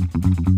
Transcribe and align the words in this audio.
Música 0.00 0.49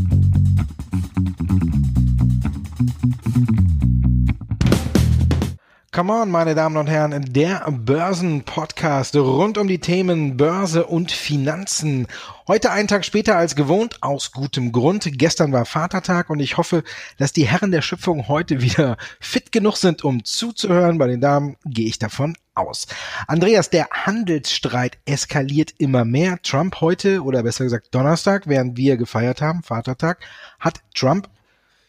Come 5.95 6.11
on, 6.11 6.30
meine 6.30 6.54
Damen 6.54 6.79
und 6.79 6.87
Herren, 6.87 7.35
der 7.35 7.71
Börsenpodcast 7.71 9.14
rund 9.14 9.59
um 9.59 9.69
die 9.69 9.79
Themen 9.79 10.38
Börse 10.38 10.87
und 10.87 11.12
Finanzen. 11.12 12.07
Heute 12.48 12.71
einen 12.71 12.88
Tag 12.88 13.04
später 13.04 13.37
als 13.37 13.57
gewohnt, 13.57 14.02
aus 14.02 14.32
gutem 14.32 14.73
Grund. 14.73 15.07
Gestern 15.18 15.52
war 15.52 15.66
Vatertag 15.66 16.30
und 16.30 16.41
ich 16.41 16.57
hoffe, 16.57 16.82
dass 17.18 17.34
die 17.34 17.46
Herren 17.46 17.73
der 17.73 17.82
Schöpfung 17.82 18.27
heute 18.29 18.62
wieder 18.62 18.96
fit 19.20 19.52
genug 19.52 19.77
sind, 19.77 20.02
um 20.02 20.25
zuzuhören. 20.25 20.96
Bei 20.96 21.09
den 21.09 21.20
Damen 21.20 21.59
gehe 21.66 21.89
ich 21.89 21.98
davon 21.98 22.38
aus. 22.54 22.86
Andreas, 23.27 23.68
der 23.68 23.88
Handelsstreit 23.90 24.96
eskaliert 25.04 25.74
immer 25.77 26.06
mehr. 26.06 26.38
Trump 26.43 26.80
heute, 26.80 27.22
oder 27.22 27.43
besser 27.43 27.64
gesagt 27.64 27.95
Donnerstag, 27.95 28.46
während 28.46 28.79
wir 28.79 28.96
gefeiert 28.96 29.43
haben, 29.43 29.62
Vatertag, 29.62 30.20
hat 30.59 30.81
Trump 30.95 31.29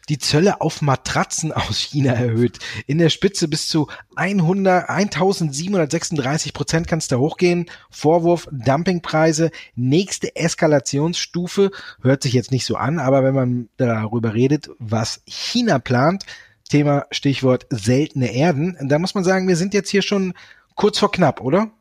die 0.09 0.17
Zölle 0.17 0.61
auf 0.61 0.81
Matratzen 0.81 1.51
aus 1.51 1.79
China 1.79 2.13
erhöht. 2.13 2.59
In 2.87 2.97
der 2.97 3.09
Spitze 3.09 3.47
bis 3.47 3.67
zu 3.67 3.87
100, 4.15 4.89
1736 4.89 6.53
Prozent 6.53 6.87
kann 6.87 6.99
es 6.99 7.07
da 7.07 7.17
hochgehen. 7.17 7.69
Vorwurf 7.89 8.47
Dumpingpreise, 8.51 9.51
nächste 9.75 10.35
Eskalationsstufe, 10.35 11.71
hört 12.01 12.23
sich 12.23 12.33
jetzt 12.33 12.51
nicht 12.51 12.65
so 12.65 12.75
an, 12.75 12.99
aber 12.99 13.23
wenn 13.23 13.35
man 13.35 13.69
darüber 13.77 14.33
redet, 14.33 14.69
was 14.79 15.21
China 15.25 15.79
plant, 15.79 16.25
Thema 16.69 17.05
Stichwort 17.11 17.67
seltene 17.69 18.33
Erden, 18.33 18.77
da 18.81 18.99
muss 18.99 19.15
man 19.15 19.23
sagen, 19.23 19.47
wir 19.47 19.55
sind 19.55 19.73
jetzt 19.73 19.89
hier 19.89 20.01
schon 20.01 20.33
kurz 20.75 20.97
vor 20.97 21.11
knapp, 21.11 21.41
oder? 21.41 21.71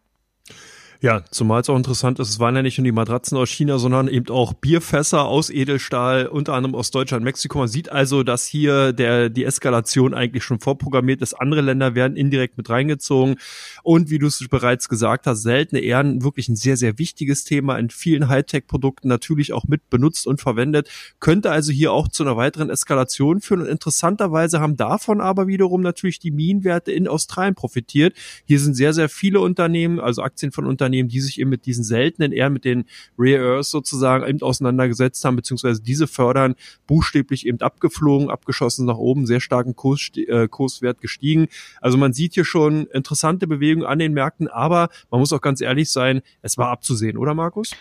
Ja, 1.03 1.25
zumal 1.33 1.63
es 1.63 1.69
auch 1.69 1.77
interessant 1.77 2.21
ist, 2.21 2.29
es 2.29 2.39
waren 2.39 2.55
ja 2.55 2.63
nicht 2.63 2.79
nur 2.79 2.85
die 2.85 2.93
Matratzen 2.93 3.37
aus 3.37 3.51
China, 3.51 3.79
sondern 3.79 4.07
eben 4.07 4.29
auch 4.29 4.53
Bierfässer 4.53 5.25
aus 5.25 5.51
Edelstahl, 5.51 6.29
unter 6.29 6.55
anderem 6.55 6.77
aus 6.77 6.93
Deutschland, 6.93 7.25
Mexiko. 7.25 7.59
Man 7.59 7.67
sieht 7.67 7.91
also, 7.91 8.23
dass 8.23 8.47
hier 8.47 8.93
der, 8.93 9.29
die 9.29 9.45
Eskalation 9.45 10.15
eigentlich 10.15 10.45
schon 10.45 10.61
vorprogrammiert 10.61 11.21
ist. 11.21 11.35
Andere 11.35 11.61
Länder 11.61 11.97
werden 11.97 12.17
indirekt 12.17 12.57
mit 12.57 12.71
reingezogen. 12.71 13.35
Und 13.83 14.11
wie 14.11 14.21
du 14.21 14.29
es 14.29 14.47
bereits 14.49 14.89
gesagt 14.89 15.27
hast, 15.27 15.43
seltene 15.43 15.81
Ehren, 15.81 16.23
wirklich 16.23 16.49
ein 16.49 16.55
sehr, 16.55 16.77
sehr 16.77 17.01
wichtiges 17.01 17.43
Thema 17.43 17.79
in 17.79 17.91
vielen 17.91 18.29
Hightech-Produkten 18.29 19.09
natürlich 19.09 19.53
auch 19.53 19.65
mit 19.65 19.91
benutzt 19.91 20.29
und 20.29 20.41
verwendet, 20.41 20.89
könnte 21.19 21.51
also 21.51 21.73
hier 21.73 21.91
auch 21.91 22.07
zu 22.07 22.23
einer 22.23 22.37
weiteren 22.37 22.71
Eskalation 22.71 23.41
führen. 23.41 23.63
Und 23.63 23.67
interessanterweise 23.67 24.61
haben 24.61 24.77
davon 24.77 25.21
aber 25.21 25.49
wiederum 25.49 25.81
natürlich 25.81 26.21
die 26.21 26.31
Minenwerte 26.31 26.93
in 26.93 27.09
Australien 27.09 27.57
profitiert. 27.57 28.15
Hier 28.45 28.61
sind 28.61 28.75
sehr, 28.75 28.93
sehr 28.93 29.09
viele 29.09 29.41
Unternehmen, 29.41 29.99
also 29.99 30.23
Aktien 30.23 30.53
von 30.53 30.65
Unternehmen, 30.65 30.92
Unternehmen, 30.93 31.09
die 31.09 31.21
sich 31.21 31.41
eben 31.41 31.51
mit 31.51 31.67
diesen 31.67 31.85
seltenen 31.85 32.33
eher 32.33 32.51
mit 32.51 32.65
den 32.65 32.85
Rare 33.17 33.57
Earths 33.57 33.71
sozusagen 33.71 34.27
eben 34.27 34.43
auseinandergesetzt 34.43 35.25
haben, 35.25 35.37
beziehungsweise 35.37 35.83
diese 35.83 36.07
fördern, 36.07 36.55
buchstäblich 36.87 37.47
eben 37.47 37.61
abgeflogen, 37.61 38.31
abgeschossen 38.31 38.87
nach 38.87 38.99
oben, 38.99 39.27
sehr 39.27 39.41
starken 39.41 39.75
Kurs, 39.75 40.11
äh, 40.17 40.49
Kurswert 40.49 41.01
gestiegen. 41.01 41.49
Also 41.81 41.97
man 41.97 42.13
sieht 42.13 42.35
hier 42.35 42.45
schon 42.45 42.87
interessante 42.89 43.47
Bewegungen 43.47 43.87
an 43.87 43.99
den 43.99 44.13
Märkten, 44.13 44.49
aber 44.49 44.89
man 45.11 45.21
muss 45.21 45.33
auch 45.33 45.41
ganz 45.41 45.61
ehrlich 45.61 45.91
sein, 45.91 46.21
es 46.43 46.59
war 46.59 46.69
abzusehen, 46.69 47.17
oder 47.17 47.35
Markus? 47.35 47.73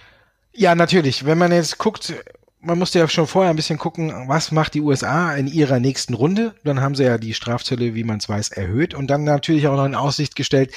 Ja, 0.53 0.75
natürlich. 0.75 1.25
Wenn 1.25 1.37
man 1.37 1.51
jetzt 1.51 1.77
guckt, 1.77 2.13
man 2.61 2.77
musste 2.77 2.99
ja 2.99 3.07
schon 3.07 3.27
vorher 3.27 3.49
ein 3.49 3.55
bisschen 3.55 3.77
gucken, 3.77 4.13
was 4.27 4.51
macht 4.51 4.73
die 4.73 4.81
USA 4.81 5.33
in 5.33 5.47
ihrer 5.47 5.79
nächsten 5.79 6.13
Runde. 6.13 6.53
Dann 6.63 6.81
haben 6.81 6.95
sie 6.95 7.03
ja 7.03 7.17
die 7.17 7.33
Strafzölle, 7.33 7.95
wie 7.95 8.03
man 8.03 8.17
es 8.17 8.29
weiß, 8.29 8.49
erhöht 8.49 8.93
und 8.93 9.07
dann 9.07 9.23
natürlich 9.23 9.67
auch 9.67 9.75
noch 9.75 9.85
in 9.85 9.95
Aussicht 9.95 10.35
gestellt, 10.35 10.71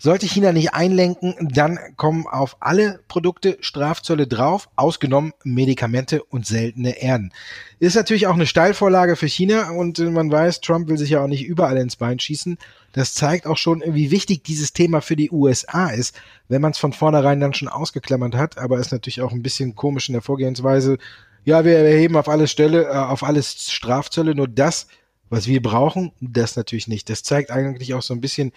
sollte 0.00 0.26
China 0.26 0.52
nicht 0.52 0.74
einlenken, 0.74 1.34
dann 1.52 1.78
kommen 1.96 2.26
auf 2.26 2.56
alle 2.58 3.00
Produkte 3.06 3.58
Strafzölle 3.60 4.26
drauf, 4.26 4.68
ausgenommen 4.74 5.32
Medikamente 5.44 6.24
und 6.24 6.46
seltene 6.46 7.00
Erden. 7.00 7.32
Ist 7.78 7.94
natürlich 7.94 8.26
auch 8.26 8.34
eine 8.34 8.46
Steilvorlage 8.46 9.14
für 9.14 9.28
China 9.28 9.70
und 9.70 9.98
man 9.98 10.32
weiß, 10.32 10.62
Trump 10.62 10.88
will 10.88 10.98
sich 10.98 11.10
ja 11.10 11.22
auch 11.22 11.28
nicht 11.28 11.44
überall 11.44 11.76
ins 11.76 11.96
Bein 11.96 12.18
schießen. 12.18 12.58
Das 12.92 13.14
zeigt 13.14 13.46
auch 13.46 13.58
schon, 13.58 13.84
wie 13.86 14.10
wichtig 14.10 14.42
dieses 14.42 14.72
Thema 14.72 15.02
für 15.02 15.16
die 15.16 15.30
USA 15.30 15.90
ist, 15.90 16.18
wenn 16.48 16.62
man 16.62 16.72
es 16.72 16.78
von 16.78 16.92
vornherein 16.92 17.38
dann 17.38 17.54
schon 17.54 17.68
ausgeklammert 17.68 18.34
hat, 18.34 18.58
aber 18.58 18.78
ist 18.78 18.92
natürlich 18.92 19.20
auch 19.20 19.32
ein 19.32 19.42
bisschen 19.42 19.76
komisch 19.76 20.08
in 20.08 20.14
der 20.14 20.22
Vorgehensweise 20.22 20.98
ja, 21.44 21.64
wir 21.64 21.78
erheben 21.78 22.16
auf 22.16 22.28
alles 22.28 22.50
Stelle, 22.50 22.84
äh, 22.84 22.88
auf 22.88 23.22
alles 23.22 23.70
Strafzölle, 23.72 24.34
nur 24.34 24.48
das, 24.48 24.86
was 25.30 25.46
wir 25.46 25.62
brauchen, 25.62 26.12
das 26.20 26.56
natürlich 26.56 26.88
nicht. 26.88 27.08
Das 27.08 27.22
zeigt 27.22 27.50
eigentlich 27.50 27.94
auch 27.94 28.02
so 28.02 28.14
ein 28.14 28.20
bisschen 28.20 28.52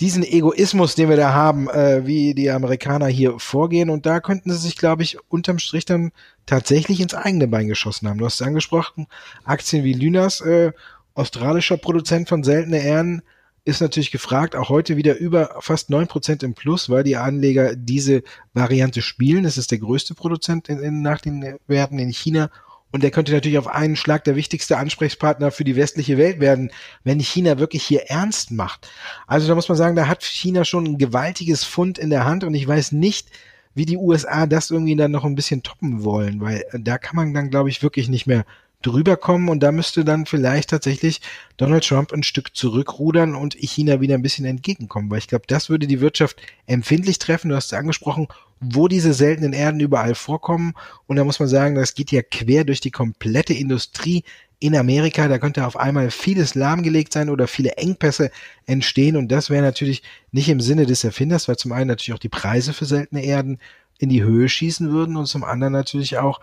diesen 0.00 0.24
Egoismus, 0.24 0.94
den 0.94 1.08
wir 1.08 1.16
da 1.16 1.32
haben, 1.32 1.68
äh, 1.68 2.06
wie 2.06 2.34
die 2.34 2.50
Amerikaner 2.50 3.06
hier 3.06 3.38
vorgehen. 3.38 3.90
Und 3.90 4.06
da 4.06 4.20
könnten 4.20 4.50
sie 4.50 4.58
sich, 4.58 4.76
glaube 4.76 5.02
ich, 5.02 5.18
unterm 5.28 5.58
Strich 5.58 5.84
dann 5.84 6.12
tatsächlich 6.46 7.00
ins 7.00 7.14
eigene 7.14 7.46
Bein 7.46 7.68
geschossen 7.68 8.08
haben. 8.08 8.18
Du 8.18 8.24
hast 8.24 8.40
es 8.40 8.46
angesprochen, 8.46 9.06
Aktien 9.44 9.84
wie 9.84 9.92
Lynas, 9.92 10.40
äh, 10.40 10.72
australischer 11.14 11.76
Produzent 11.76 12.28
von 12.28 12.42
seltene 12.42 12.82
Ehren, 12.82 13.22
ist 13.64 13.80
natürlich 13.80 14.10
gefragt, 14.10 14.56
auch 14.56 14.70
heute 14.70 14.96
wieder 14.96 15.16
über 15.16 15.56
fast 15.60 15.88
neun 15.88 16.08
Prozent 16.08 16.42
im 16.42 16.54
Plus, 16.54 16.90
weil 16.90 17.04
die 17.04 17.16
Anleger 17.16 17.76
diese 17.76 18.22
Variante 18.54 19.02
spielen. 19.02 19.44
Es 19.44 19.56
ist 19.56 19.70
der 19.70 19.78
größte 19.78 20.14
Produzent 20.14 20.68
in, 20.68 20.80
in, 20.80 21.02
nach 21.02 21.20
den 21.20 21.58
Werten 21.68 21.98
in 22.00 22.12
China 22.12 22.50
und 22.92 23.02
der 23.02 23.10
könnte 23.10 23.32
natürlich 23.32 23.58
auf 23.58 23.66
einen 23.66 23.96
Schlag 23.96 24.22
der 24.24 24.36
wichtigste 24.36 24.76
Ansprechpartner 24.76 25.50
für 25.50 25.64
die 25.64 25.76
westliche 25.76 26.18
Welt 26.18 26.38
werden, 26.38 26.70
wenn 27.04 27.18
China 27.18 27.58
wirklich 27.58 27.82
hier 27.82 28.10
ernst 28.10 28.50
macht. 28.50 28.88
Also 29.26 29.48
da 29.48 29.54
muss 29.54 29.68
man 29.68 29.78
sagen, 29.78 29.96
da 29.96 30.06
hat 30.06 30.22
China 30.22 30.64
schon 30.64 30.84
ein 30.84 30.98
gewaltiges 30.98 31.64
Fund 31.64 31.98
in 31.98 32.10
der 32.10 32.24
Hand 32.24 32.44
und 32.44 32.54
ich 32.54 32.68
weiß 32.68 32.92
nicht, 32.92 33.28
wie 33.74 33.86
die 33.86 33.96
USA 33.96 34.46
das 34.46 34.70
irgendwie 34.70 34.96
dann 34.96 35.10
noch 35.10 35.24
ein 35.24 35.34
bisschen 35.34 35.62
toppen 35.62 36.04
wollen, 36.04 36.40
weil 36.40 36.64
da 36.74 36.98
kann 36.98 37.16
man 37.16 37.32
dann, 37.32 37.50
glaube 37.50 37.70
ich, 37.70 37.82
wirklich 37.82 38.08
nicht 38.08 38.26
mehr 38.26 38.44
drüber 38.82 39.16
kommen 39.16 39.48
und 39.48 39.60
da 39.60 39.72
müsste 39.72 40.04
dann 40.04 40.26
vielleicht 40.26 40.70
tatsächlich 40.70 41.20
Donald 41.56 41.86
Trump 41.86 42.12
ein 42.12 42.22
Stück 42.22 42.56
zurückrudern 42.56 43.34
und 43.34 43.54
China 43.54 44.00
wieder 44.00 44.14
ein 44.14 44.22
bisschen 44.22 44.44
entgegenkommen, 44.44 45.10
weil 45.10 45.18
ich 45.18 45.28
glaube, 45.28 45.44
das 45.46 45.70
würde 45.70 45.86
die 45.86 46.00
Wirtschaft 46.00 46.40
empfindlich 46.66 47.18
treffen. 47.18 47.48
Du 47.48 47.56
hast 47.56 47.66
es 47.66 47.78
angesprochen, 47.78 48.28
wo 48.60 48.88
diese 48.88 49.14
seltenen 49.14 49.52
Erden 49.52 49.80
überall 49.80 50.14
vorkommen 50.14 50.74
und 51.06 51.16
da 51.16 51.24
muss 51.24 51.40
man 51.40 51.48
sagen, 51.48 51.74
das 51.74 51.94
geht 51.94 52.12
ja 52.12 52.22
quer 52.22 52.64
durch 52.64 52.80
die 52.80 52.90
komplette 52.90 53.54
Industrie 53.54 54.24
in 54.62 54.76
Amerika. 54.76 55.26
Da 55.26 55.38
könnte 55.38 55.66
auf 55.66 55.76
einmal 55.76 56.10
vieles 56.10 56.54
lahmgelegt 56.54 57.12
sein 57.12 57.30
oder 57.30 57.48
viele 57.48 57.72
Engpässe 57.72 58.30
entstehen 58.66 59.16
und 59.16 59.28
das 59.28 59.50
wäre 59.50 59.62
natürlich 59.62 60.02
nicht 60.30 60.48
im 60.48 60.60
Sinne 60.60 60.86
des 60.86 61.02
Erfinders, 61.02 61.48
weil 61.48 61.56
zum 61.56 61.72
einen 61.72 61.88
natürlich 61.88 62.14
auch 62.14 62.20
die 62.20 62.28
Preise 62.28 62.72
für 62.72 62.84
seltene 62.84 63.24
Erden 63.24 63.58
in 63.98 64.08
die 64.08 64.22
Höhe 64.22 64.48
schießen 64.48 64.90
würden 64.90 65.16
und 65.16 65.26
zum 65.26 65.44
anderen 65.44 65.72
natürlich 65.72 66.18
auch 66.18 66.40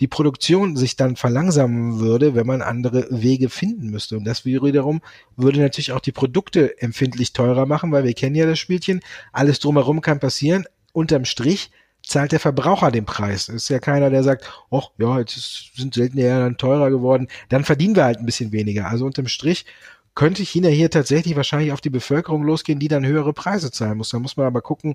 die 0.00 0.08
Produktion 0.08 0.76
sich 0.76 0.96
dann 0.96 1.16
verlangsamen 1.16 2.00
würde, 2.00 2.34
wenn 2.34 2.46
man 2.46 2.62
andere 2.62 3.06
Wege 3.10 3.48
finden 3.48 3.90
müsste. 3.90 4.16
Und 4.16 4.24
das 4.24 4.44
wiederum 4.44 5.00
würde 5.36 5.60
natürlich 5.60 5.92
auch 5.92 6.00
die 6.00 6.12
Produkte 6.12 6.80
empfindlich 6.80 7.32
teurer 7.32 7.66
machen, 7.66 7.92
weil 7.92 8.04
wir 8.04 8.14
kennen 8.14 8.34
ja 8.34 8.46
das 8.46 8.58
Spielchen. 8.58 9.00
Alles 9.32 9.58
drumherum 9.58 10.00
kann 10.00 10.18
passieren. 10.18 10.64
Unterm 10.92 11.24
Strich 11.24 11.70
zahlt 12.04 12.32
der 12.32 12.40
Verbraucher 12.40 12.90
den 12.90 13.04
Preis. 13.04 13.48
Ist 13.48 13.68
ja 13.68 13.78
keiner, 13.78 14.10
der 14.10 14.22
sagt, 14.22 14.50
ach 14.70 14.90
ja, 14.98 15.18
jetzt 15.18 15.76
sind 15.76 15.94
seltene 15.94 16.28
dann 16.28 16.56
teurer 16.56 16.90
geworden. 16.90 17.28
Dann 17.48 17.64
verdienen 17.64 17.96
wir 17.96 18.04
halt 18.04 18.18
ein 18.18 18.26
bisschen 18.26 18.52
weniger. 18.52 18.88
Also 18.88 19.06
unterm 19.06 19.28
Strich 19.28 19.66
könnte 20.14 20.42
China 20.42 20.68
hier 20.68 20.90
tatsächlich 20.90 21.36
wahrscheinlich 21.36 21.72
auf 21.72 21.80
die 21.80 21.90
Bevölkerung 21.90 22.42
losgehen, 22.42 22.78
die 22.78 22.88
dann 22.88 23.06
höhere 23.06 23.32
Preise 23.32 23.70
zahlen 23.70 23.98
muss. 23.98 24.10
Da 24.10 24.18
muss 24.18 24.36
man 24.36 24.46
aber 24.46 24.60
gucken, 24.60 24.94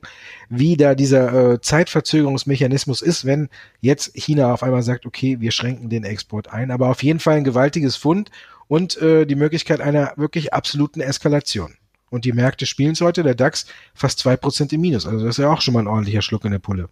wie 0.50 0.78
da 0.78 0.94
dieser 0.94 1.54
äh, 1.54 1.62
Zeitverzögerungsmechanismus 1.62 3.02
ist, 3.02 3.26
wenn 3.26 3.50
jetzt 3.82 4.16
China 4.16 4.54
auf 4.54 4.64
einmal 4.64 4.84
sagt, 4.84 5.06
okay, 5.06 5.40
wir 5.40 5.52
schränken 5.52 5.90
den 5.90 6.04
Export 6.04 6.50
ein. 6.50 6.70
Aber 6.70 6.90
auf 6.90 7.02
jeden 7.02 7.20
Fall 7.20 7.38
ein 7.38 7.44
gewaltiges 7.44 7.96
Fund 7.96 8.30
und 8.68 8.98
äh, 9.02 9.26
die 9.26 9.36
Möglichkeit 9.36 9.82
einer 9.82 10.14
wirklich 10.18 10.54
absoluten 10.54 11.02
Eskalation. 11.02 11.74
Und 12.10 12.26
die 12.26 12.34
Märkte 12.34 12.66
spielen 12.66 12.94
es 12.94 13.02
heute, 13.02 13.24
der 13.24 13.36
DAX 13.36 13.66
fast 13.94 14.20
zwei 14.20 14.38
Prozent 14.38 14.72
im 14.72 14.82
Minus. 14.82 15.06
Also 15.06 15.26
das 15.26 15.38
ist 15.38 15.44
ja 15.44 15.52
auch 15.52 15.62
schon 15.62 15.74
mal 15.74 15.82
ein 15.82 15.88
ordentlicher 15.88 16.22
Schluck 16.22 16.46
in 16.46 16.52
der 16.52 16.60
Pulle. 16.60 16.90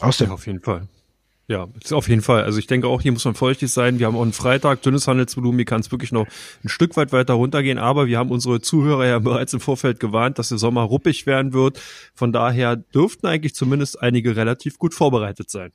Aus 0.00 0.18
dem. 0.18 0.28
Ja, 0.28 0.34
auf 0.34 0.46
jeden 0.46 0.60
Fall. 0.60 0.88
Ja, 1.48 1.68
auf 1.92 2.08
jeden 2.08 2.22
Fall. 2.22 2.42
Also 2.42 2.58
ich 2.58 2.66
denke 2.66 2.88
auch, 2.88 3.00
hier 3.00 3.12
muss 3.12 3.24
man 3.24 3.36
vorsichtig 3.36 3.70
sein. 3.70 4.00
Wir 4.00 4.06
haben 4.06 4.16
auch 4.16 4.22
einen 4.22 4.32
Freitag, 4.32 4.82
dünnes 4.82 5.06
Handelsvolumen, 5.06 5.58
hier 5.58 5.64
kann 5.64 5.80
es 5.80 5.92
wirklich 5.92 6.10
noch 6.10 6.26
ein 6.64 6.68
Stück 6.68 6.96
weit 6.96 7.12
weiter 7.12 7.34
runtergehen, 7.34 7.78
aber 7.78 8.08
wir 8.08 8.18
haben 8.18 8.32
unsere 8.32 8.60
Zuhörer 8.60 9.06
ja 9.06 9.18
bereits 9.20 9.52
im 9.52 9.60
Vorfeld 9.60 10.00
gewarnt, 10.00 10.40
dass 10.40 10.48
der 10.48 10.58
Sommer 10.58 10.82
ruppig 10.82 11.24
werden 11.24 11.52
wird. 11.52 11.80
Von 12.14 12.32
daher 12.32 12.74
dürften 12.74 13.28
eigentlich 13.28 13.54
zumindest 13.54 14.02
einige 14.02 14.34
relativ 14.34 14.78
gut 14.78 14.92
vorbereitet 14.92 15.48
sein. 15.48 15.70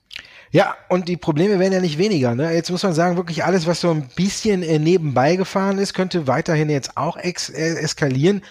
Ja, 0.51 0.75
und 0.89 1.07
die 1.07 1.15
Probleme 1.15 1.57
werden 1.57 1.71
ja 1.71 1.79
nicht 1.79 1.97
weniger. 1.97 2.35
Ne? 2.35 2.53
Jetzt 2.53 2.69
muss 2.69 2.83
man 2.83 2.93
sagen, 2.93 3.15
wirklich 3.15 3.45
alles, 3.45 3.65
was 3.65 3.79
so 3.79 3.91
ein 3.91 4.09
bisschen 4.13 4.63
äh, 4.63 4.77
nebenbei 4.77 5.37
gefahren 5.37 5.77
ist, 5.77 5.93
könnte 5.93 6.27
weiterhin 6.27 6.69
jetzt 6.69 6.97
auch 6.97 7.15
äh, 7.15 7.31
eskalieren. 7.31 8.41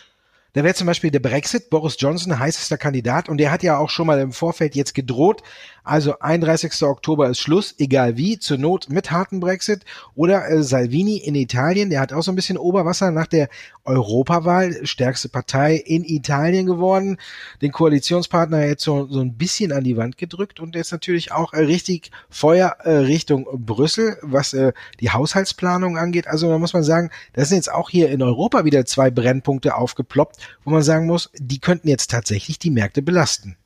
Da 0.53 0.65
wäre 0.65 0.75
zum 0.75 0.89
Beispiel 0.89 1.13
der 1.13 1.21
Brexit, 1.21 1.71
Boris 1.71 1.97
Johnson, 1.99 2.39
heißester 2.39 2.77
Kandidat, 2.77 3.29
und 3.29 3.39
der 3.39 3.53
hat 3.53 3.63
ja 3.63 3.79
auch 3.79 3.89
schon 3.89 4.07
mal 4.07 4.19
im 4.21 4.33
Vorfeld 4.33 4.75
jetzt 4.75 4.95
gedroht. 4.95 5.43
Also 5.85 6.19
31. 6.19 6.83
Oktober 6.83 7.29
ist 7.29 7.39
Schluss, 7.39 7.75
egal 7.79 8.17
wie, 8.17 8.39
zur 8.39 8.59
Not 8.59 8.91
mit 8.91 9.11
harten 9.11 9.41
Brexit. 9.41 9.85
Oder 10.15 10.49
äh, 10.49 10.63
Salvini 10.63 11.17
in 11.17 11.35
Italien, 11.35 11.89
der 11.89 12.01
hat 12.01 12.13
auch 12.13 12.23
so 12.23 12.33
ein 12.33 12.35
bisschen 12.35 12.59
Oberwasser 12.59 13.11
nach 13.11 13.27
der 13.27 13.49
Europawahl, 13.85 14.87
stärkste 14.87 15.29
Partei 15.29 15.77
in 15.77 16.05
Italien 16.05 16.67
geworden, 16.67 17.19
den 17.63 17.73
Koalitionspartner 17.73 18.67
jetzt 18.67 18.85
so, 18.85 19.07
so 19.07 19.21
ein 19.21 19.37
bisschen 19.37 19.73
an 19.73 19.85
die 19.85 19.97
Wand 19.97 20.19
gedrückt 20.19 20.61
und 20.61 20.75
jetzt 20.75 20.93
natürlich 20.93 21.33
auch 21.33 21.53
äh, 21.53 21.61
richtig 21.61 22.11
Feuer 22.29 22.77
äh, 22.85 22.91
Richtung 22.91 23.47
Brüssel, 23.53 24.19
was 24.23 24.53
äh, 24.53 24.73
die 25.01 25.11
Haushaltsplanung 25.11 25.97
angeht. 25.97 26.27
Also 26.27 26.49
da 26.49 26.59
muss 26.59 26.75
man 26.75 26.83
sagen, 26.83 27.11
das 27.33 27.49
sind 27.49 27.57
jetzt 27.57 27.73
auch 27.73 27.89
hier 27.89 28.11
in 28.11 28.23
Europa 28.23 28.65
wieder 28.65 28.85
zwei 28.85 29.11
Brennpunkte 29.11 29.75
aufgeploppt 29.75 30.40
wo 30.65 30.71
man 30.71 30.83
sagen 30.83 31.07
muss, 31.07 31.31
die 31.37 31.61
könnten 31.61 31.89
jetzt 31.89 32.11
tatsächlich 32.11 32.59
die 32.59 32.71
Märkte 32.71 33.03
belasten. 33.03 33.57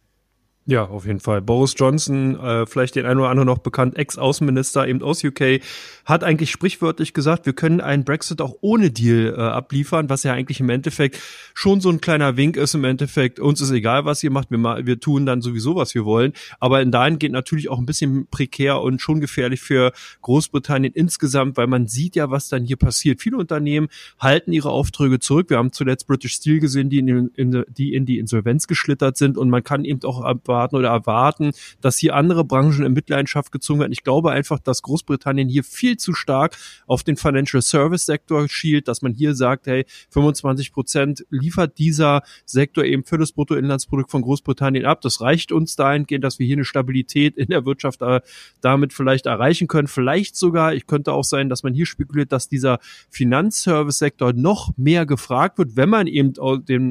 Ja, 0.67 0.87
auf 0.87 1.05
jeden 1.05 1.21
Fall. 1.21 1.43
Boris 1.43 1.75
Johnson, 1.77 2.41
äh, 2.41 2.65
vielleicht 2.65 2.95
den 2.95 3.05
einen 3.05 3.21
oder 3.21 3.29
anderen 3.29 3.49
noch 3.49 3.59
bekannt, 3.59 3.99
Ex-Außenminister 3.99 4.89
eben 4.89 5.03
aus 5.03 5.23
UK, 5.23 5.61
hat 6.07 6.25
eigentlich 6.25 6.51
sprichwörtlich 6.51 7.13
gesagt, 7.13 7.45
wir 7.45 7.53
können 7.53 7.83
einen 7.83 8.05
Brexit 8.05 8.41
auch 8.41 8.57
ohne 8.63 8.91
Deal 8.91 9.35
äh, 9.37 9.41
abliefern, 9.43 10.09
was 10.09 10.23
ja 10.23 10.33
eigentlich 10.33 10.61
im 10.61 10.71
Endeffekt 10.71 11.21
schon 11.53 11.83
so 11.83 11.91
ein 11.91 12.01
kleiner 12.01 12.39
Wink 12.39 12.57
ist 12.57 12.75
im 12.75 12.85
Endeffekt. 12.85 13.41
Uns 13.41 13.61
ist 13.61 13.73
egal, 13.73 14.07
was 14.07 14.23
ihr 14.23 14.31
macht, 14.31 14.51
wir, 14.51 14.59
wir 14.87 14.99
tun 15.01 15.27
dann 15.27 15.43
sowieso, 15.43 15.77
was 15.77 15.95
wir 15.95 16.07
wollen. 16.07 16.33
Aber 16.61 16.81
in 16.81 16.91
dahin 16.91 17.19
geht 17.19 17.33
natürlich 17.33 17.69
auch 17.69 17.79
ein 17.79 17.85
bisschen 17.85 18.27
prekär 18.29 18.81
und 18.81 19.03
schon 19.03 19.21
gefährlich 19.21 19.61
für 19.61 19.93
Großbritannien 20.23 20.95
insgesamt, 20.95 21.59
weil 21.59 21.67
man 21.67 21.89
sieht 21.89 22.17
ja, 22.17 22.31
was 22.31 22.49
dann 22.49 22.65
hier 22.65 22.77
passiert. 22.77 23.21
Viele 23.21 23.37
Unternehmen 23.37 23.89
halten 24.19 24.51
ihre 24.51 24.71
Aufträge 24.71 25.19
zurück. 25.19 25.51
Wir 25.51 25.59
haben 25.59 25.73
zuletzt 25.73 26.07
British 26.07 26.37
Steel 26.37 26.61
gesehen, 26.61 26.89
die 26.89 27.01
in, 27.01 27.29
in, 27.35 27.65
die, 27.69 27.93
in 27.93 28.07
die 28.07 28.19
Insolvenz 28.19 28.67
geschlittert 28.67 29.19
sind 29.19 29.37
und 29.37 29.51
man 29.51 29.63
kann 29.63 29.85
eben 29.85 30.03
auch 30.05 30.23
abwarten 30.55 30.77
oder 30.77 30.91
erwarten, 30.91 31.51
dass 31.81 31.99
hier 31.99 32.15
andere 32.15 32.45
Branchen 32.45 32.85
in 32.85 32.93
Mitleidenschaft 32.93 33.51
gezogen 33.51 33.81
werden. 33.81 33.93
Ich 33.93 34.05
glaube 34.05 34.31
einfach, 34.31 34.61
dass 34.61 34.83
Großbritannien 34.83 35.49
hier 35.49 35.65
viel 35.65 35.97
zu 35.97 36.15
stark 36.15 36.57
auf 36.87 37.03
den 37.03 37.17
Financial 37.17 37.61
Service 37.61 38.07
Sektor 38.07 38.49
schielt, 38.49 38.89
dass 38.89 39.03
man 39.03 39.13
hier 39.13 39.35
sagt, 39.35 39.67
hey, 39.67 39.85
25 40.11 40.73
Prozent 40.73 41.27
liefert 41.31 41.79
dieser 41.79 42.23
Sektor 42.47 42.85
eben 42.85 43.05
für 43.05 43.19
das 43.19 43.33
Bruttoinlandsprodukt 43.33 44.11
von 44.11 44.23
Großbritannien 44.23 44.85
ab. 44.85 45.01
Das 45.01 45.21
reicht 45.21 45.53
uns 45.53 45.77
dahingehend, 45.77 46.25
dass 46.25 46.39
wir 46.39 46.47
hier 46.47 46.57
eine 46.57 46.65
Stabilität 46.65 47.37
in 47.37 47.49
der 47.49 47.65
Wirtschaft 47.67 48.03
äh, 48.03 48.21
damit 48.61 48.93
vielleicht 48.93 49.27
erreichen 49.27 49.67
können. 49.67 49.89
Vielleicht 49.89 50.37
sogar, 50.37 50.75
ich 50.75 50.87
könnte 50.87 51.13
auch 51.13 51.25
sein, 51.25 51.49
dass 51.49 51.63
man 51.63 51.75
hier 51.75 51.87
spekuliert, 51.87 52.33
dass 52.33 52.49
dieser 52.49 52.79
Finanzservice-Sektor 53.11 54.33
noch 54.33 54.71
mehr 54.77 55.07
gefragt 55.07 55.59
wird, 55.59 55.77
wenn 55.77 55.89
man 55.89 56.07
eben 56.07 56.35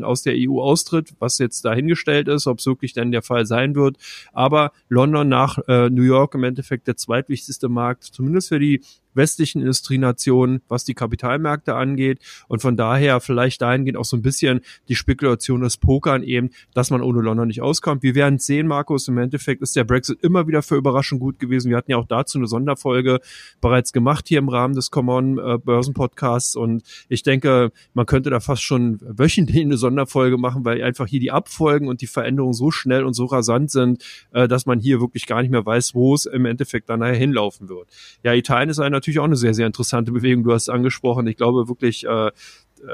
aus 0.03 0.23
der 0.23 0.33
EU 0.35 0.61
austritt, 0.61 1.13
was 1.19 1.37
jetzt 1.37 1.63
dahingestellt 1.65 2.27
ist, 2.27 2.47
ob 2.47 2.59
es 2.59 2.65
wirklich 2.65 2.93
dann 2.93 3.11
der 3.11 3.21
Fall 3.21 3.45
sein 3.45 3.52
sein 3.53 3.75
wird. 3.75 3.97
Aber 4.33 4.71
London 4.89 5.29
nach 5.29 5.59
äh, 5.67 5.89
New 5.89 6.01
York 6.01 6.33
im 6.35 6.43
Endeffekt 6.43 6.87
der 6.87 6.97
zweitwichtigste 6.97 7.69
Markt, 7.69 8.03
zumindest 8.03 8.49
für 8.49 8.59
die 8.59 8.81
westlichen 9.15 9.61
Industrienationen, 9.61 10.61
was 10.67 10.83
die 10.83 10.93
Kapitalmärkte 10.93 11.75
angeht. 11.75 12.19
Und 12.47 12.61
von 12.61 12.77
daher 12.77 13.19
vielleicht 13.19 13.61
dahingehend 13.61 13.97
auch 13.97 14.05
so 14.05 14.17
ein 14.17 14.21
bisschen 14.21 14.61
die 14.87 14.95
Spekulation 14.95 15.61
des 15.61 15.77
Pokern 15.77 16.23
eben, 16.23 16.49
dass 16.73 16.89
man 16.89 17.01
ohne 17.01 17.21
London 17.21 17.47
nicht 17.47 17.61
auskommt. 17.61 18.03
Wir 18.03 18.15
werden 18.15 18.39
sehen, 18.39 18.67
Markus, 18.67 19.07
im 19.07 19.17
Endeffekt 19.17 19.61
ist 19.61 19.75
der 19.75 19.83
Brexit 19.83 20.19
immer 20.21 20.47
wieder 20.47 20.61
für 20.61 20.75
Überraschung 20.75 21.19
gut 21.19 21.39
gewesen. 21.39 21.69
Wir 21.69 21.77
hatten 21.77 21.91
ja 21.91 21.97
auch 21.97 22.07
dazu 22.07 22.37
eine 22.37 22.47
Sonderfolge 22.47 23.19
bereits 23.61 23.93
gemacht 23.93 24.27
hier 24.27 24.39
im 24.39 24.49
Rahmen 24.49 24.75
des 24.75 24.91
Common 24.91 25.37
äh, 25.37 25.57
Börsen 25.57 25.93
Podcasts. 25.93 26.55
Und 26.55 26.83
ich 27.09 27.23
denke, 27.23 27.71
man 27.93 28.05
könnte 28.05 28.29
da 28.29 28.39
fast 28.39 28.63
schon 28.63 28.99
wöchentlich 29.01 29.61
eine 29.61 29.77
Sonderfolge 29.77 30.37
machen, 30.37 30.65
weil 30.65 30.83
einfach 30.83 31.07
hier 31.07 31.19
die 31.19 31.31
Abfolgen 31.31 31.87
und 31.87 32.01
die 32.01 32.07
Veränderungen 32.07 32.53
so 32.53 32.71
schnell 32.71 33.03
und 33.03 33.13
so 33.13 33.25
rasant 33.25 33.71
sind, 33.71 34.03
äh, 34.31 34.47
dass 34.47 34.65
man 34.65 34.79
hier 34.79 34.99
wirklich 34.99 35.25
gar 35.25 35.41
nicht 35.41 35.51
mehr 35.51 35.65
weiß, 35.65 35.95
wo 35.95 36.13
es 36.13 36.25
im 36.25 36.45
Endeffekt 36.45 36.89
dann 36.89 36.99
nachher 36.99 37.15
hinlaufen 37.15 37.69
wird. 37.69 37.87
Ja, 38.23 38.33
Italien 38.33 38.69
ist 38.69 38.79
einer 38.79 39.01
natürlich 39.03 39.19
auch 39.19 39.25
eine 39.25 39.35
sehr, 39.35 39.53
sehr 39.53 39.67
interessante 39.67 40.11
Bewegung. 40.11 40.43
Du 40.43 40.53
hast 40.53 40.63
es 40.63 40.69
angesprochen. 40.69 41.27
Ich 41.27 41.37
glaube 41.37 41.67
wirklich, 41.67 42.05
äh, 42.05 42.27
äh, 42.27 42.31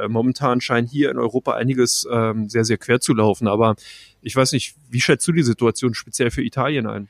momentan 0.07 0.59
scheint 0.59 0.89
hier 0.89 1.11
in 1.11 1.17
Europa 1.17 1.53
einiges 1.53 2.07
ähm, 2.11 2.49
sehr, 2.49 2.65
sehr 2.65 2.77
quer 2.77 2.99
zu 2.99 3.13
laufen. 3.13 3.47
Aber 3.47 3.75
ich 4.21 4.35
weiß 4.35 4.51
nicht, 4.53 4.75
wie 4.89 5.01
schätzt 5.01 5.27
du 5.27 5.31
die 5.31 5.43
Situation 5.43 5.93
speziell 5.93 6.31
für 6.31 6.43
Italien 6.43 6.87
ein? 6.87 7.09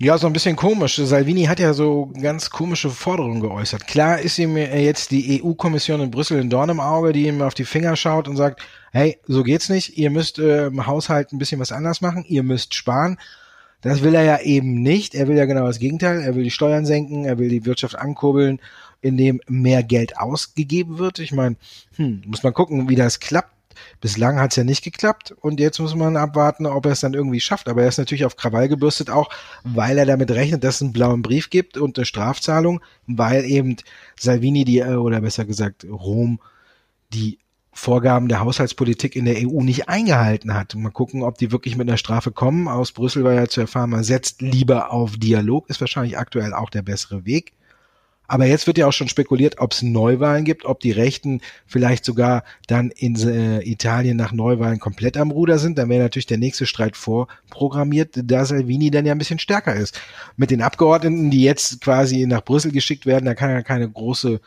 Ja, 0.00 0.16
so 0.16 0.28
ein 0.28 0.32
bisschen 0.32 0.54
komisch. 0.54 0.96
Salvini 0.96 1.44
hat 1.44 1.58
ja 1.58 1.74
so 1.74 2.12
ganz 2.22 2.50
komische 2.50 2.88
Forderungen 2.88 3.40
geäußert. 3.40 3.86
Klar 3.88 4.20
ist 4.20 4.38
ihm 4.38 4.56
jetzt 4.56 5.10
die 5.10 5.42
EU-Kommission 5.42 6.00
in 6.00 6.12
Brüssel 6.12 6.40
ein 6.40 6.50
Dorn 6.50 6.70
im 6.70 6.78
Auge, 6.78 7.12
die 7.12 7.26
ihm 7.26 7.42
auf 7.42 7.54
die 7.54 7.64
Finger 7.64 7.96
schaut 7.96 8.28
und 8.28 8.36
sagt, 8.36 8.62
hey, 8.92 9.18
so 9.26 9.42
geht's 9.42 9.68
nicht. 9.68 9.98
Ihr 9.98 10.10
müsst 10.10 10.38
äh, 10.38 10.68
im 10.68 10.86
Haushalt 10.86 11.32
ein 11.32 11.38
bisschen 11.38 11.60
was 11.60 11.72
anders 11.72 12.00
machen. 12.00 12.24
Ihr 12.28 12.44
müsst 12.44 12.74
sparen. 12.74 13.18
Das 13.80 14.02
will 14.02 14.14
er 14.14 14.24
ja 14.24 14.40
eben 14.40 14.82
nicht. 14.82 15.14
Er 15.14 15.28
will 15.28 15.36
ja 15.36 15.44
genau 15.44 15.66
das 15.66 15.78
Gegenteil. 15.78 16.20
Er 16.20 16.34
will 16.34 16.44
die 16.44 16.50
Steuern 16.50 16.84
senken, 16.84 17.24
er 17.24 17.38
will 17.38 17.48
die 17.48 17.64
Wirtschaft 17.64 17.96
ankurbeln, 17.96 18.60
indem 19.00 19.40
mehr 19.46 19.82
Geld 19.82 20.18
ausgegeben 20.18 20.98
wird. 20.98 21.20
Ich 21.20 21.32
meine, 21.32 21.56
hm, 21.96 22.22
muss 22.26 22.42
man 22.42 22.54
gucken, 22.54 22.88
wie 22.88 22.96
das 22.96 23.20
klappt. 23.20 23.54
Bislang 24.00 24.40
hat 24.40 24.50
es 24.50 24.56
ja 24.56 24.64
nicht 24.64 24.82
geklappt 24.82 25.30
und 25.40 25.60
jetzt 25.60 25.78
muss 25.78 25.94
man 25.94 26.16
abwarten, 26.16 26.66
ob 26.66 26.86
er 26.86 26.92
es 26.92 27.00
dann 27.00 27.14
irgendwie 27.14 27.38
schafft. 27.38 27.68
Aber 27.68 27.82
er 27.82 27.88
ist 27.88 27.98
natürlich 27.98 28.24
auf 28.24 28.36
Krawall 28.36 28.68
gebürstet, 28.68 29.08
auch 29.08 29.30
weil 29.62 29.98
er 29.98 30.06
damit 30.06 30.32
rechnet, 30.32 30.64
dass 30.64 30.76
es 30.76 30.82
einen 30.82 30.92
blauen 30.92 31.22
Brief 31.22 31.48
gibt 31.48 31.76
und 31.76 31.96
eine 31.96 32.04
Strafzahlung, 32.04 32.80
weil 33.06 33.44
eben 33.44 33.76
Salvini 34.18 34.64
die, 34.64 34.80
äh, 34.80 34.94
oder 34.94 35.20
besser 35.20 35.44
gesagt 35.44 35.84
Rom, 35.84 36.40
die 37.12 37.38
Vorgaben 37.72 38.28
der 38.28 38.40
Haushaltspolitik 38.40 39.14
in 39.14 39.24
der 39.24 39.36
EU 39.38 39.62
nicht 39.62 39.88
eingehalten 39.88 40.54
hat. 40.54 40.74
Mal 40.74 40.90
gucken, 40.90 41.22
ob 41.22 41.38
die 41.38 41.52
wirklich 41.52 41.76
mit 41.76 41.88
einer 41.88 41.96
Strafe 41.96 42.32
kommen. 42.32 42.66
Aus 42.66 42.92
Brüssel 42.92 43.24
war 43.24 43.34
ja 43.34 43.46
zu 43.46 43.60
erfahren, 43.60 43.90
man 43.90 44.04
setzt 44.04 44.42
lieber 44.42 44.92
auf 44.92 45.16
Dialog, 45.16 45.70
ist 45.70 45.80
wahrscheinlich 45.80 46.18
aktuell 46.18 46.54
auch 46.54 46.70
der 46.70 46.82
bessere 46.82 47.24
Weg. 47.24 47.52
Aber 48.30 48.44
jetzt 48.44 48.66
wird 48.66 48.76
ja 48.76 48.86
auch 48.86 48.92
schon 48.92 49.08
spekuliert, 49.08 49.58
ob 49.58 49.72
es 49.72 49.82
Neuwahlen 49.82 50.44
gibt, 50.44 50.66
ob 50.66 50.80
die 50.80 50.90
Rechten 50.90 51.40
vielleicht 51.66 52.04
sogar 52.04 52.44
dann 52.66 52.90
in 52.90 53.16
äh, 53.16 53.62
Italien 53.62 54.18
nach 54.18 54.32
Neuwahlen 54.32 54.78
komplett 54.78 55.16
am 55.16 55.30
Ruder 55.30 55.58
sind. 55.58 55.78
Dann 55.78 55.88
wäre 55.88 56.02
natürlich 56.02 56.26
der 56.26 56.36
nächste 56.36 56.66
Streit 56.66 56.94
vorprogrammiert, 56.94 58.20
da 58.24 58.44
Salvini 58.44 58.90
dann 58.90 59.06
ja 59.06 59.12
ein 59.12 59.18
bisschen 59.18 59.38
stärker 59.38 59.74
ist. 59.74 59.98
Mit 60.36 60.50
den 60.50 60.60
Abgeordneten, 60.60 61.30
die 61.30 61.42
jetzt 61.42 61.80
quasi 61.80 62.26
nach 62.26 62.44
Brüssel 62.44 62.70
geschickt 62.70 63.06
werden, 63.06 63.24
da 63.24 63.34
kann 63.34 63.48
er 63.48 63.62
keine 63.62 63.88
große 63.88 64.40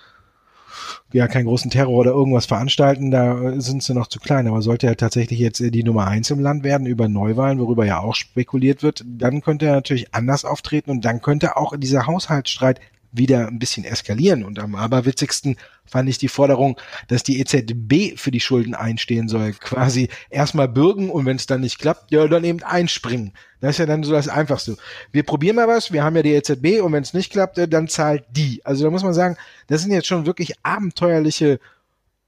ja 1.12 1.28
keinen 1.28 1.46
großen 1.46 1.72
Terror 1.72 2.00
oder 2.00 2.12
irgendwas 2.12 2.46
veranstalten, 2.46 3.12
da 3.12 3.60
sind 3.60 3.84
sie 3.84 3.94
noch 3.94 4.08
zu 4.08 4.20
klein. 4.20 4.48
Aber 4.48 4.62
sollte 4.62 4.88
er 4.88 4.98
tatsächlich 4.98 5.40
jetzt 5.40 5.60
die 5.60 5.84
Nummer 5.84 6.08
eins 6.08 6.30
im 6.30 6.40
Land 6.40 6.64
werden 6.64 6.88
über 6.88 7.08
Neuwahlen, 7.08 7.60
worüber 7.60 7.86
ja 7.86 8.00
auch 8.00 8.16
spekuliert 8.16 8.84
wird, 8.84 9.04
dann 9.06 9.42
könnte 9.42 9.66
er 9.66 9.74
natürlich 9.74 10.14
anders 10.14 10.46
auftreten 10.46 10.92
und 10.92 11.06
dann 11.06 11.22
könnte 11.22 11.58
auch 11.58 11.76
dieser 11.78 12.08
Haushaltsstreit 12.08 12.80
wieder 13.12 13.48
ein 13.48 13.60
bisschen 13.60 13.84
eskalieren. 13.84 14.44
Und 14.44 14.60
am 14.60 14.76
aberwitzigsten 14.76 15.58
fand 15.86 16.10
ich 16.10 16.18
die 16.18 16.28
Forderung, 16.28 16.80
dass 17.08 17.24
die 17.24 17.40
EZB 17.40 18.18
für 18.18 18.32
die 18.32 18.40
Schulden 18.40 18.76
einstehen 18.76 19.28
soll. 19.28 19.54
Quasi 19.54 20.10
erstmal 20.30 20.68
bürgen 20.68 21.10
und 21.10 21.26
wenn 21.26 21.36
es 21.36 21.46
dann 21.46 21.62
nicht 21.62 21.80
klappt, 21.80 22.12
ja, 22.12 22.28
dann 22.28 22.44
eben 22.44 22.64
einspringen. 22.64 23.34
Das 23.60 23.72
ist 23.72 23.78
ja 23.80 23.86
dann 23.86 24.04
so 24.04 24.14
das 24.14 24.28
Einfachste. 24.28 24.78
Wir 25.12 25.24
probieren 25.24 25.56
mal 25.56 25.68
was, 25.68 25.92
wir 25.92 26.04
haben 26.04 26.16
ja 26.16 26.24
die 26.24 26.34
EZB 26.34 26.82
und 26.82 26.94
wenn 26.94 27.04
es 27.04 27.14
nicht 27.14 27.32
klappt, 27.32 27.60
dann 27.72 27.88
zahlt 27.88 28.24
die. 28.32 28.62
Also 28.66 28.84
da 28.84 28.90
muss 28.90 29.04
man 29.04 29.14
sagen, 29.14 29.38
das 29.68 29.82
sind 29.82 29.92
jetzt 29.92 30.08
schon 30.08 30.26
wirklich 30.26 30.54
abenteuerliche 30.64 31.60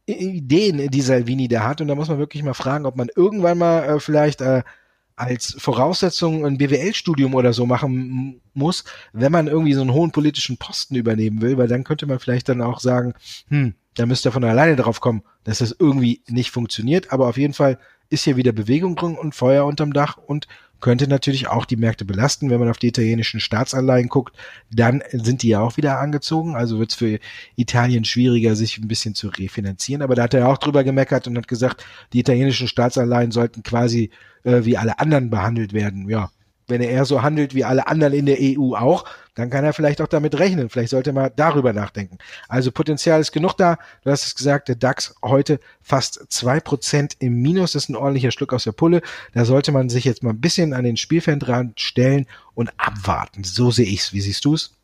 Ideen, 0.05 0.89
die 0.89 1.01
Salvini 1.01 1.47
da 1.47 1.63
hat. 1.63 1.81
Und 1.81 1.87
da 1.87 1.95
muss 1.95 2.09
man 2.09 2.19
wirklich 2.19 2.43
mal 2.43 2.53
fragen, 2.53 2.85
ob 2.85 2.95
man 2.95 3.09
irgendwann 3.15 3.57
mal 3.57 3.83
äh, 3.83 3.99
vielleicht 3.99 4.41
äh, 4.41 4.63
als 5.15 5.55
Voraussetzung 5.57 6.45
ein 6.45 6.57
BWL-Studium 6.57 7.35
oder 7.35 7.53
so 7.53 7.65
machen 7.65 8.41
muss, 8.53 8.83
wenn 9.11 9.31
man 9.31 9.47
irgendwie 9.47 9.73
so 9.73 9.81
einen 9.81 9.93
hohen 9.93 10.11
politischen 10.11 10.57
Posten 10.57 10.95
übernehmen 10.95 11.41
will, 11.41 11.57
weil 11.57 11.67
dann 11.67 11.83
könnte 11.83 12.05
man 12.05 12.19
vielleicht 12.19 12.49
dann 12.49 12.61
auch 12.61 12.79
sagen, 12.79 13.13
hm, 13.49 13.75
da 13.95 14.05
müsste 14.05 14.29
er 14.29 14.31
von 14.31 14.43
alleine 14.43 14.75
drauf 14.75 15.01
kommen, 15.01 15.23
dass 15.43 15.59
das 15.59 15.75
irgendwie 15.77 16.21
nicht 16.27 16.51
funktioniert. 16.51 17.11
Aber 17.11 17.27
auf 17.27 17.37
jeden 17.37 17.53
Fall 17.53 17.77
ist 18.09 18.23
hier 18.23 18.37
wieder 18.37 18.51
Bewegung 18.51 18.95
drin 18.95 19.17
und 19.17 19.35
Feuer 19.35 19.65
unterm 19.65 19.93
Dach 19.93 20.17
und 20.17 20.47
könnte 20.83 21.07
natürlich 21.07 21.47
auch 21.47 21.63
die 21.65 21.77
Märkte 21.77 22.03
belasten. 22.03 22.49
Wenn 22.49 22.59
man 22.59 22.69
auf 22.69 22.77
die 22.77 22.89
italienischen 22.89 23.39
Staatsanleihen 23.39 24.09
guckt, 24.09 24.35
dann 24.69 25.01
sind 25.13 25.41
die 25.41 25.47
ja 25.47 25.61
auch 25.61 25.77
wieder 25.77 25.99
angezogen. 25.99 26.55
Also 26.55 26.77
wird 26.77 26.91
es 26.91 26.97
für 26.97 27.19
Italien 27.55 28.03
schwieriger, 28.03 28.55
sich 28.57 28.77
ein 28.77 28.89
bisschen 28.89 29.15
zu 29.15 29.29
refinanzieren. 29.29 30.01
Aber 30.01 30.15
da 30.15 30.23
hat 30.23 30.33
er 30.33 30.49
auch 30.49 30.57
drüber 30.57 30.83
gemeckert 30.83 31.25
und 31.25 31.37
hat 31.37 31.47
gesagt, 31.47 31.85
die 32.11 32.19
italienischen 32.19 32.67
Staatsanleihen 32.67 33.31
sollten 33.31 33.63
quasi 33.63 34.11
äh, 34.43 34.65
wie 34.65 34.77
alle 34.77 34.99
anderen 34.99 35.29
behandelt 35.29 35.71
werden. 35.71 36.09
Ja, 36.09 36.31
wenn 36.67 36.81
er 36.81 37.05
so 37.05 37.21
handelt 37.21 37.53
wie 37.55 37.63
alle 37.63 37.87
anderen 37.87 38.13
in 38.13 38.25
der 38.25 38.37
EU 38.39 38.75
auch, 38.75 39.05
dann 39.35 39.49
kann 39.49 39.65
er 39.65 39.73
vielleicht 39.73 40.01
auch 40.01 40.07
damit 40.07 40.37
rechnen. 40.37 40.69
Vielleicht 40.69 40.91
sollte 40.91 41.11
man 41.11 41.31
darüber 41.35 41.73
nachdenken. 41.73 42.17
Also 42.47 42.71
Potenzial 42.71 43.19
ist 43.19 43.31
genug 43.31 43.53
da. 43.53 43.77
Du 44.03 44.11
hast 44.11 44.25
es 44.25 44.35
gesagt, 44.35 44.67
der 44.67 44.75
DAX 44.75 45.15
heute 45.23 45.59
fast 45.81 46.25
zwei 46.29 46.59
Prozent 46.59 47.15
im 47.19 47.41
Minus. 47.41 47.71
Das 47.71 47.83
ist 47.83 47.89
ein 47.89 47.95
ordentlicher 47.95 48.31
Schluck 48.31 48.53
aus 48.53 48.63
der 48.63 48.71
Pulle. 48.73 49.01
Da 49.33 49.45
sollte 49.45 49.71
man 49.71 49.89
sich 49.89 50.05
jetzt 50.05 50.23
mal 50.23 50.31
ein 50.31 50.41
bisschen 50.41 50.73
an 50.73 50.83
den 50.83 50.97
Spielfeldrand 50.97 51.79
stellen 51.79 52.27
und 52.53 52.71
abwarten. 52.77 53.43
So 53.43 53.71
sehe 53.71 53.85
ich's. 53.85 54.13
Wie 54.13 54.21
siehst 54.21 54.45
du's? 54.45 54.75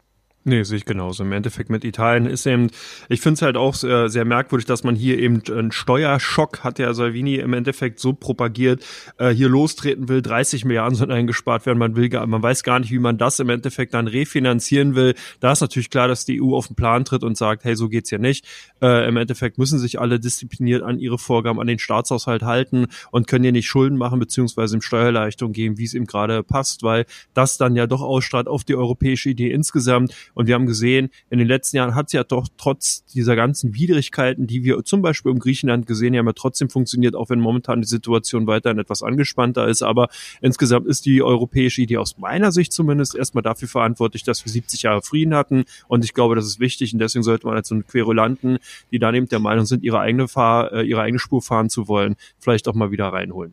Nee, 0.49 0.63
sehe 0.63 0.77
ich 0.77 0.85
genauso. 0.85 1.23
Im 1.23 1.31
Endeffekt 1.31 1.69
mit 1.69 1.83
Italien 1.83 2.25
ist 2.25 2.47
eben, 2.47 2.71
ich 3.07 3.21
finde 3.21 3.35
es 3.35 3.41
halt 3.43 3.55
auch 3.55 3.75
sehr, 3.75 4.09
sehr, 4.09 4.25
merkwürdig, 4.25 4.65
dass 4.65 4.83
man 4.83 4.95
hier 4.95 5.19
eben 5.19 5.43
einen 5.47 5.71
Steuerschock, 5.71 6.63
hat 6.63 6.79
der 6.79 6.95
Salvini 6.95 7.35
im 7.35 7.53
Endeffekt 7.53 7.99
so 7.99 8.13
propagiert, 8.13 8.83
äh, 9.19 9.29
hier 9.29 9.47
lostreten 9.47 10.09
will, 10.09 10.23
30 10.23 10.65
Milliarden 10.65 10.95
sollen 10.95 11.11
eingespart 11.11 11.67
werden, 11.67 11.77
man 11.77 11.95
will 11.95 12.09
gar, 12.09 12.25
man 12.25 12.41
weiß 12.41 12.63
gar 12.63 12.79
nicht, 12.79 12.91
wie 12.91 12.97
man 12.97 13.19
das 13.19 13.39
im 13.39 13.49
Endeffekt 13.49 13.93
dann 13.93 14.07
refinanzieren 14.07 14.95
will. 14.95 15.13
Da 15.39 15.51
ist 15.51 15.61
natürlich 15.61 15.91
klar, 15.91 16.07
dass 16.07 16.25
die 16.25 16.41
EU 16.41 16.55
auf 16.55 16.65
den 16.65 16.75
Plan 16.75 17.05
tritt 17.05 17.23
und 17.23 17.37
sagt, 17.37 17.63
hey, 17.63 17.75
so 17.75 17.87
geht's 17.87 18.09
ja 18.09 18.17
nicht. 18.17 18.43
Äh, 18.81 19.07
Im 19.07 19.17
Endeffekt 19.17 19.59
müssen 19.59 19.77
sich 19.77 19.99
alle 19.99 20.19
diszipliniert 20.19 20.81
an 20.81 20.97
ihre 20.97 21.19
Vorgaben, 21.19 21.59
an 21.59 21.67
den 21.67 21.77
Staatshaushalt 21.77 22.41
halten 22.41 22.87
und 23.11 23.27
können 23.27 23.43
hier 23.43 23.51
nicht 23.51 23.67
Schulden 23.67 23.99
machen, 23.99 24.19
beziehungsweise 24.19 24.75
im 24.75 24.81
Steuerleistung 24.81 25.51
geben, 25.51 25.77
wie 25.77 25.83
es 25.83 25.93
ihm 25.93 26.07
gerade 26.07 26.41
passt, 26.41 26.81
weil 26.81 27.05
das 27.35 27.59
dann 27.59 27.75
ja 27.75 27.85
doch 27.85 28.01
ausstrahlt 28.01 28.47
auf 28.47 28.63
die 28.63 28.75
europäische 28.75 29.29
Idee 29.29 29.51
insgesamt 29.51 30.15
und 30.39 30.47
wir 30.47 30.55
haben 30.55 30.67
gesehen, 30.67 31.09
in 31.29 31.37
den 31.37 31.49
letzten 31.49 31.75
Jahren 31.75 31.95
hat 31.95 32.05
es 32.05 32.13
ja 32.13 32.23
doch 32.23 32.47
trotz 32.57 33.03
dieser 33.03 33.35
ganzen 33.35 33.75
Widrigkeiten, 33.75 34.47
die 34.47 34.63
wir 34.63 34.81
zum 34.85 35.01
Beispiel 35.01 35.33
im 35.33 35.39
Griechenland 35.39 35.85
gesehen 35.85 36.15
haben, 36.15 36.27
ja 36.27 36.31
trotzdem 36.31 36.69
funktioniert, 36.69 37.13
auch 37.13 37.29
wenn 37.29 37.41
momentan 37.41 37.81
die 37.81 37.87
Situation 37.89 38.47
weiterhin 38.47 38.79
etwas 38.79 39.03
angespannter 39.03 39.67
ist. 39.67 39.81
Aber 39.81 40.07
insgesamt 40.39 40.87
ist 40.87 41.05
die 41.05 41.21
europäische 41.21 41.81
Idee 41.81 41.97
aus 41.97 42.19
meiner 42.19 42.53
Sicht 42.53 42.71
zumindest 42.71 43.15
erstmal 43.15 43.41
dafür 43.41 43.67
verantwortlich, 43.67 44.23
dass 44.23 44.45
wir 44.45 44.49
70 44.49 44.83
Jahre 44.83 45.01
Frieden 45.01 45.35
hatten. 45.35 45.65
Und 45.89 46.05
ich 46.05 46.13
glaube, 46.13 46.35
das 46.35 46.45
ist 46.45 46.61
wichtig. 46.61 46.93
Und 46.93 46.99
deswegen 46.99 47.23
sollte 47.23 47.45
man 47.45 47.57
als 47.57 47.67
so 47.67 47.75
einen 47.75 47.85
Querulanten, 47.85 48.59
die 48.93 48.99
dann 48.99 49.15
eben 49.15 49.27
der 49.27 49.39
Meinung 49.39 49.65
sind, 49.65 49.83
ihre 49.83 49.99
eigene 49.99 50.29
Fahr, 50.29 50.71
äh, 50.71 50.83
ihre 50.83 51.01
eigene 51.01 51.19
Spur 51.19 51.41
fahren 51.41 51.69
zu 51.69 51.89
wollen, 51.89 52.15
vielleicht 52.39 52.69
auch 52.69 52.75
mal 52.75 52.91
wieder 52.91 53.09
reinholen. 53.09 53.51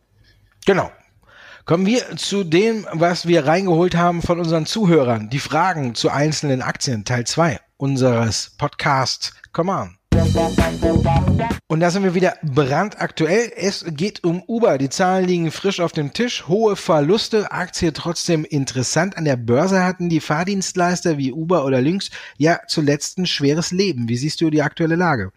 Genau. 0.65 0.93
Kommen 1.67 1.85
wir 1.85 2.17
zu 2.17 2.45
dem, 2.45 2.87
was 2.93 3.27
wir 3.27 3.45
reingeholt 3.45 3.97
haben 3.97 4.23
von 4.23 4.39
unseren 4.39 4.67
Zuhörern. 4.67 5.29
Die 5.31 5.41
Fragen 5.41 5.97
zu 5.97 6.11
einzelnen 6.11 6.63
Aktien, 6.63 7.05
Teil 7.05 7.27
2 7.27 7.59
unseres 7.77 8.53
Podcasts. 8.57 9.35
Come 9.53 9.73
on. 9.73 9.97
Und 11.67 11.81
da 11.81 11.91
sind 11.91 12.05
wir 12.05 12.15
wieder 12.15 12.37
brandaktuell. 12.45 13.51
Es 13.57 13.85
geht 13.89 14.23
um 14.23 14.45
Uber. 14.47 14.79
Die 14.79 14.91
Zahlen 14.91 15.27
liegen 15.27 15.51
frisch 15.51 15.81
auf 15.81 15.91
dem 15.91 16.13
Tisch. 16.13 16.47
Hohe 16.47 16.77
Verluste. 16.77 17.51
Aktie 17.51 17.93
trotzdem 17.93 18.45
interessant. 18.45 19.17
An 19.17 19.25
der 19.25 19.37
Börse 19.37 19.83
hatten 19.83 20.09
die 20.09 20.21
Fahrdienstleister 20.21 21.19
wie 21.19 21.33
Uber 21.33 21.65
oder 21.65 21.81
Lynx 21.81 22.11
ja 22.39 22.61
zuletzt 22.69 23.19
ein 23.19 23.27
schweres 23.27 23.73
Leben. 23.73 24.09
Wie 24.09 24.17
siehst 24.17 24.41
du 24.41 24.51
die 24.51 24.63
aktuelle 24.63 24.95
Lage? 24.95 25.33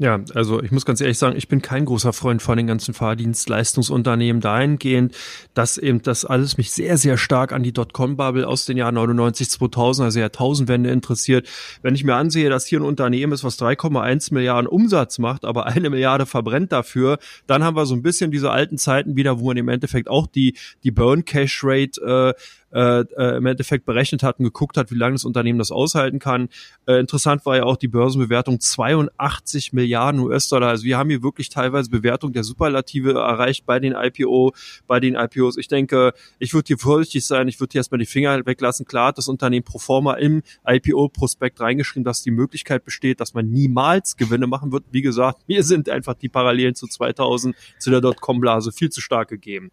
Ja, 0.00 0.18
also 0.32 0.62
ich 0.62 0.70
muss 0.70 0.86
ganz 0.86 1.02
ehrlich 1.02 1.18
sagen, 1.18 1.36
ich 1.36 1.46
bin 1.46 1.60
kein 1.60 1.84
großer 1.84 2.14
Freund 2.14 2.40
von 2.40 2.56
den 2.56 2.66
ganzen 2.66 2.94
Fahrdienstleistungsunternehmen 2.94 4.40
dahingehend, 4.40 5.14
dass 5.52 5.76
eben 5.76 6.00
das 6.00 6.24
alles 6.24 6.56
mich 6.56 6.70
sehr, 6.70 6.96
sehr 6.96 7.18
stark 7.18 7.52
an 7.52 7.62
die 7.62 7.74
Dotcom-Bubble 7.74 8.48
aus 8.48 8.64
den 8.64 8.78
Jahren 8.78 8.94
99, 8.94 9.50
2000, 9.50 10.06
also 10.06 10.18
Jahrtausendwende 10.18 10.90
interessiert. 10.90 11.46
Wenn 11.82 11.94
ich 11.94 12.02
mir 12.02 12.14
ansehe, 12.14 12.48
dass 12.48 12.64
hier 12.64 12.80
ein 12.80 12.86
Unternehmen 12.86 13.34
ist, 13.34 13.44
was 13.44 13.58
3,1 13.60 14.32
Milliarden 14.32 14.68
Umsatz 14.68 15.18
macht, 15.18 15.44
aber 15.44 15.66
eine 15.66 15.90
Milliarde 15.90 16.24
verbrennt 16.24 16.72
dafür, 16.72 17.18
dann 17.46 17.62
haben 17.62 17.76
wir 17.76 17.84
so 17.84 17.94
ein 17.94 18.00
bisschen 18.00 18.30
diese 18.30 18.50
alten 18.50 18.78
Zeiten 18.78 19.16
wieder, 19.16 19.38
wo 19.38 19.48
man 19.48 19.58
im 19.58 19.68
Endeffekt 19.68 20.08
auch 20.08 20.26
die, 20.26 20.56
die 20.82 20.92
Burn-Cash-Rate 20.92 22.34
äh, 22.38 22.40
äh, 22.72 23.00
äh, 23.00 23.36
im 23.36 23.46
Endeffekt 23.46 23.84
berechnet 23.84 24.22
hat 24.22 24.38
und 24.38 24.44
geguckt 24.44 24.76
hat, 24.76 24.90
wie 24.90 24.96
lange 24.96 25.14
das 25.14 25.24
Unternehmen 25.24 25.58
das 25.58 25.70
aushalten 25.70 26.18
kann. 26.18 26.48
Äh, 26.86 27.00
interessant 27.00 27.44
war 27.46 27.56
ja 27.56 27.64
auch 27.64 27.76
die 27.76 27.88
Börsenbewertung 27.88 28.60
82 28.60 29.72
Milliarden 29.72 30.20
US-Dollar. 30.20 30.68
Also 30.68 30.84
wir 30.84 30.96
haben 30.96 31.10
hier 31.10 31.22
wirklich 31.22 31.48
teilweise 31.48 31.90
Bewertung 31.90 32.32
der 32.32 32.44
Superlative 32.44 33.12
erreicht 33.14 33.66
bei 33.66 33.80
den 33.80 33.94
IPO, 33.94 34.52
bei 34.86 35.00
den 35.00 35.14
IPOs. 35.14 35.56
Ich 35.56 35.68
denke, 35.68 36.12
ich 36.38 36.54
würde 36.54 36.68
hier 36.68 36.78
vorsichtig 36.78 37.26
sein, 37.26 37.48
ich 37.48 37.58
würde 37.60 37.72
hier 37.72 37.80
erstmal 37.80 37.98
die 37.98 38.06
Finger 38.06 38.46
weglassen. 38.46 38.86
Klar 38.86 39.08
hat 39.08 39.18
das 39.18 39.28
Unternehmen 39.28 39.64
pro 39.64 39.78
forma 39.78 40.14
im 40.14 40.42
IPO-Prospekt 40.66 41.60
reingeschrieben, 41.60 42.04
dass 42.04 42.22
die 42.22 42.30
Möglichkeit 42.30 42.84
besteht, 42.84 43.20
dass 43.20 43.34
man 43.34 43.50
niemals 43.50 44.16
Gewinne 44.16 44.46
machen 44.46 44.72
wird. 44.72 44.84
Wie 44.90 45.02
gesagt, 45.02 45.40
mir 45.48 45.62
sind 45.62 45.88
einfach 45.88 46.14
die 46.14 46.28
Parallelen 46.28 46.74
zu 46.74 46.86
2000, 46.86 47.56
zu 47.78 47.90
der 47.90 48.00
Dotcom-Blase 48.00 48.72
viel 48.72 48.90
zu 48.90 49.00
stark 49.00 49.28
gegeben. 49.28 49.70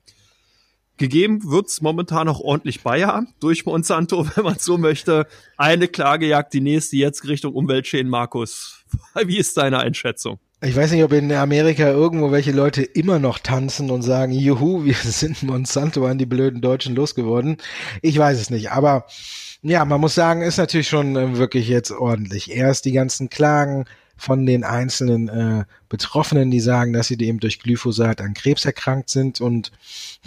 Gegeben 0.98 1.44
wird's 1.44 1.82
momentan 1.82 2.28
auch 2.28 2.40
ordentlich 2.40 2.82
Bayer 2.82 3.26
durch 3.40 3.66
Monsanto, 3.66 4.28
wenn 4.36 4.44
man 4.44 4.60
so 4.60 4.78
möchte. 4.78 5.28
Eine 5.56 5.88
Klage 5.88 6.28
jagt 6.28 6.54
die 6.54 6.62
nächste 6.62 6.98
jetzt 6.98 7.28
Richtung 7.28 7.54
Umweltschäden. 7.54 8.10
Markus, 8.10 8.84
wie 9.26 9.38
ist 9.38 9.58
deine 9.58 9.80
Einschätzung? 9.80 10.40
Ich 10.60 10.76
weiß 10.76 10.92
nicht, 10.92 11.04
ob 11.04 11.14
in 11.14 11.32
Amerika 11.32 11.88
irgendwo 11.88 12.32
welche 12.32 12.52
Leute 12.52 12.82
immer 12.82 13.20
noch 13.20 13.38
tanzen 13.38 13.92
und 13.92 14.02
sagen, 14.02 14.32
juhu, 14.32 14.86
wir 14.86 14.96
sind 15.04 15.44
Monsanto 15.44 16.06
an 16.08 16.18
die 16.18 16.26
blöden 16.26 16.62
Deutschen 16.62 16.96
losgeworden. 16.96 17.58
Ich 18.02 18.18
weiß 18.18 18.40
es 18.40 18.50
nicht, 18.50 18.72
aber 18.72 19.06
ja, 19.62 19.86
man 19.86 20.02
muss 20.02 20.16
sagen, 20.16 20.42
ist 20.42 20.58
natürlich 20.58 20.88
schon 20.88 21.16
äh, 21.16 21.38
wirklich 21.38 21.68
jetzt 21.68 21.92
ordentlich. 21.92 22.52
Erst 22.52 22.86
die 22.86 22.92
ganzen 22.92 23.30
Klagen 23.30 23.86
von 24.16 24.48
den 24.48 24.64
einzelnen 24.64 25.30
äh, 25.30 25.66
Betroffenen, 25.90 26.50
die 26.50 26.60
sagen, 26.60 26.92
dass 26.92 27.08
sie 27.08 27.20
eben 27.20 27.40
durch 27.40 27.60
Glyphosat 27.60 28.20
an 28.20 28.34
Krebs 28.34 28.66
erkrankt 28.66 29.12
sind 29.12 29.40
und 29.40 29.72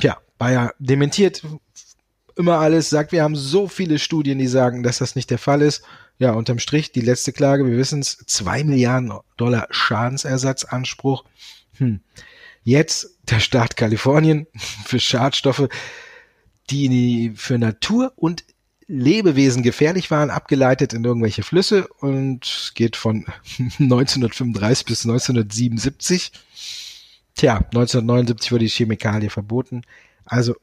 ja, 0.00 0.17
Bayer 0.41 0.73
dementiert 0.79 1.43
immer 2.35 2.61
alles, 2.61 2.89
sagt, 2.89 3.13
wir 3.13 3.23
haben 3.23 3.37
so 3.37 3.69
viele 3.69 3.99
Studien, 3.99 4.39
die 4.39 4.47
sagen, 4.47 4.83
dass 4.83 4.97
das 4.97 5.15
nicht 5.15 5.29
der 5.29 5.37
Fall 5.37 5.61
ist. 5.61 5.83
Ja, 6.19 6.33
unterm 6.33 6.59
Strich, 6.59 6.93
die 6.93 7.03
letzte 7.03 7.35
Klage, 7.35 7.67
wir 7.67 7.77
wissen 7.77 8.01
es, 8.01 8.17
zwei 8.27 8.65
Milliarden 8.65 9.13
Dollar 9.37 9.69
Schadensersatzanspruch. 9.69 11.25
Hm. 11.77 12.01
Jetzt 12.65 13.19
der 13.25 13.39
Staat 13.41 13.77
Kalifornien 13.77 14.47
für 14.87 14.99
Schadstoffe, 14.99 15.69
die 16.71 17.33
für 17.37 17.59
Natur 17.59 18.15
und 18.17 18.45
Lebewesen 18.87 19.63
gefährlich 19.63 20.11
waren, 20.11 20.31
abgeleitet 20.31 20.95
in 20.95 21.05
irgendwelche 21.05 21.43
Flüsse 21.43 21.87
und 21.99 22.73
geht 22.75 22.97
von 22.97 23.27
1935 23.59 24.87
bis 24.87 25.05
1977. 25.05 26.33
Tja, 27.35 27.57
1979 27.59 28.53
wurde 28.53 28.65
die 28.65 28.71
Chemikalie 28.71 29.29
verboten. 29.29 29.83
Also 30.31 30.55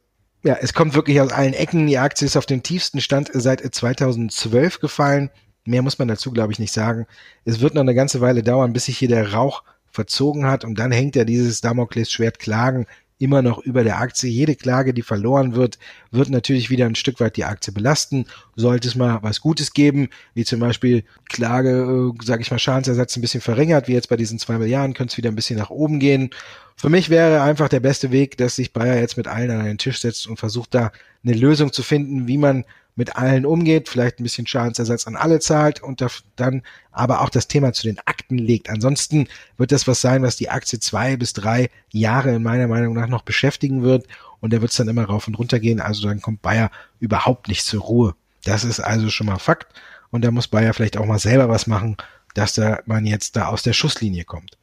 ja, 0.44 0.58
es 0.62 0.74
kommt 0.74 0.96
wirklich 0.96 1.20
aus 1.20 1.32
allen 1.32 1.54
Ecken. 1.54 1.88
Die 1.88 1.98
Aktie 1.98 2.26
ist 2.26 2.38
auf 2.38 2.46
den 2.46 2.64
tiefsten 2.64 3.02
Stand 3.02 3.30
seit 3.34 3.62
2012 3.62 4.80
gefallen. 4.80 5.30
Mehr 5.66 5.82
muss 5.82 6.00
man 6.00 6.08
dazu, 6.08 6.32
glaube 6.32 6.54
ich, 6.54 6.60
nicht 6.60 6.72
sagen. 6.72 7.06
Es 7.44 7.60
wird 7.60 7.74
noch 7.74 7.82
eine 7.82 7.94
ganze 7.94 8.22
Weile 8.22 8.44
dauern, 8.44 8.72
bis 8.72 8.86
sich 8.86 8.98
hier 8.98 9.10
der 9.10 9.34
Rauch 9.34 9.64
verzogen 9.92 10.46
hat 10.46 10.64
und 10.64 10.80
dann 10.80 10.92
hängt 10.92 11.18
ja 11.18 11.26
dieses 11.26 11.60
Damoklesschwert 11.60 12.40
Klagen 12.40 12.86
immer 13.20 13.42
noch 13.42 13.60
über 13.60 13.84
der 13.84 14.00
Aktie. 14.00 14.30
Jede 14.30 14.56
Klage, 14.56 14.94
die 14.94 15.02
verloren 15.02 15.56
wird, 15.56 15.80
wird 16.12 16.30
natürlich 16.30 16.70
wieder 16.70 16.86
ein 16.86 16.96
Stück 16.96 17.20
weit 17.20 17.36
die 17.36 17.46
Aktie 17.46 17.74
belasten. 17.74 18.26
Sollte 18.56 18.88
es 18.88 18.96
mal 18.96 19.20
was 19.22 19.42
Gutes 19.42 19.74
geben, 19.74 20.10
wie 20.34 20.46
zum 20.46 20.60
Beispiel 20.60 21.04
Klage, 21.30 22.14
äh, 22.20 22.26
sage 22.26 22.42
ich 22.42 22.52
mal, 22.52 22.60
Schadensersatz 22.60 23.16
ein 23.16 23.22
bisschen 23.22 23.42
verringert, 23.42 23.88
wie 23.88 23.94
jetzt 23.94 24.10
bei 24.10 24.18
diesen 24.18 24.40
zwei 24.40 24.58
Milliarden, 24.58 24.94
könnte 24.94 25.14
es 25.14 25.18
wieder 25.18 25.30
ein 25.30 25.36
bisschen 25.36 25.58
nach 25.58 25.70
oben 25.70 26.00
gehen. 26.00 26.30
Für 26.76 26.90
mich 26.90 27.10
wäre 27.10 27.42
einfach 27.42 27.70
der 27.70 27.80
beste 27.80 28.12
Weg, 28.12 28.38
dass 28.38 28.56
sich 28.56 28.72
Bayer 28.72 29.00
jetzt 29.00 29.18
mit 29.18 29.28
allen 29.28 29.50
an 29.50 29.62
einen 29.62 29.80
Tisch 29.80 30.00
setzt 30.00 30.28
und 30.28 30.38
versucht 30.38 30.76
da 30.76 30.92
eine 31.24 31.34
Lösung 31.34 31.74
zu 31.74 31.82
finden, 31.82 32.28
wie 32.28 32.38
man 32.38 32.66
mit 32.98 33.16
allen 33.16 33.46
umgeht, 33.46 33.88
vielleicht 33.88 34.20
ein 34.20 34.24
bisschen 34.24 34.48
Schadensersatz 34.48 35.08
an 35.08 35.16
alle 35.16 35.40
zahlt 35.40 35.82
und 35.82 36.04
dann 36.36 36.64
aber 36.92 37.22
auch 37.22 37.30
das 37.30 37.48
Thema 37.48 37.72
zu 37.72 37.84
den 37.84 38.00
Akten 38.00 38.38
legt. 38.38 38.70
Ansonsten 38.70 39.28
wird 39.56 39.72
das 39.72 39.88
was 39.88 40.02
sein, 40.02 40.24
was 40.24 40.36
die 40.36 40.50
Aktie 40.50 40.80
zwei 40.80 41.16
bis 41.16 41.32
drei 41.32 41.70
Jahre 41.92 42.36
in 42.36 42.44
meiner 42.44 42.68
Meinung 42.68 42.96
nach 42.96 43.08
noch 43.08 43.22
beschäftigen 43.22 43.84
wird 43.84 44.08
und 44.40 44.52
der 44.52 44.62
wird 44.62 44.72
es 44.72 44.78
dann 44.78 44.90
immer 44.90 45.06
rauf 45.06 45.28
und 45.28 45.36
runter 45.36 45.60
gehen. 45.60 45.80
Also 45.80 46.08
dann 46.08 46.22
kommt 46.22 46.42
Bayer 46.42 46.72
überhaupt 47.00 47.48
nicht 47.48 47.64
zur 47.64 47.82
Ruhe. 47.82 48.16
Das 48.44 48.64
ist 48.64 48.80
also 48.80 49.10
schon 49.10 49.28
mal 49.28 49.38
Fakt 49.38 49.74
und 50.10 50.26
da 50.26 50.32
muss 50.32 50.48
Bayer 50.48 50.74
vielleicht 50.74 50.98
auch 50.98 51.06
mal 51.06 51.20
selber 51.20 51.50
was 51.50 51.68
machen, 51.68 51.98
dass 52.34 52.54
da 52.54 52.80
man 52.86 53.06
jetzt 53.06 53.36
da 53.36 53.48
aus 53.48 53.62
der 53.62 53.74
Schusslinie 53.74 54.26
kommt. 54.26 54.58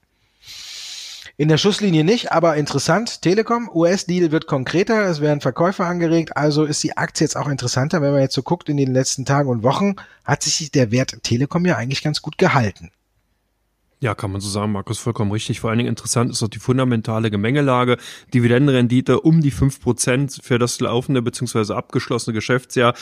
In 1.36 1.48
der 1.48 1.58
Schusslinie 1.58 2.04
nicht, 2.04 2.30
aber 2.30 2.54
interessant. 2.54 3.20
Telekom, 3.22 3.68
US-Deal 3.74 4.30
wird 4.30 4.46
konkreter, 4.46 5.04
es 5.08 5.20
werden 5.20 5.40
Verkäufe 5.40 5.84
angeregt, 5.84 6.36
also 6.36 6.62
ist 6.62 6.84
die 6.84 6.96
Aktie 6.96 7.24
jetzt 7.24 7.36
auch 7.36 7.48
interessanter. 7.48 8.00
Wenn 8.00 8.12
man 8.12 8.20
jetzt 8.20 8.36
so 8.36 8.44
guckt 8.44 8.68
in 8.68 8.76
den 8.76 8.94
letzten 8.94 9.24
Tagen 9.24 9.48
und 9.48 9.64
Wochen, 9.64 9.96
hat 10.24 10.44
sich 10.44 10.70
der 10.70 10.92
Wert 10.92 11.24
Telekom 11.24 11.66
ja 11.66 11.76
eigentlich 11.76 12.04
ganz 12.04 12.22
gut 12.22 12.38
gehalten. 12.38 12.92
Ja, 14.04 14.14
kann 14.14 14.32
man 14.32 14.42
so 14.42 14.50
sagen, 14.50 14.70
Markus, 14.70 14.98
vollkommen 14.98 15.32
richtig. 15.32 15.60
Vor 15.60 15.70
allen 15.70 15.78
Dingen 15.78 15.88
interessant 15.88 16.30
ist 16.30 16.42
auch 16.42 16.48
die 16.48 16.58
fundamentale 16.58 17.30
Gemengelage. 17.30 17.96
Dividendenrendite 18.34 19.18
um 19.20 19.40
die 19.40 19.50
fünf 19.50 19.80
Prozent 19.80 20.40
für 20.42 20.58
das 20.58 20.78
laufende 20.78 21.22
bzw. 21.22 21.72
abgeschlossene 21.72 22.34
Geschäftsjahr. 22.34 22.92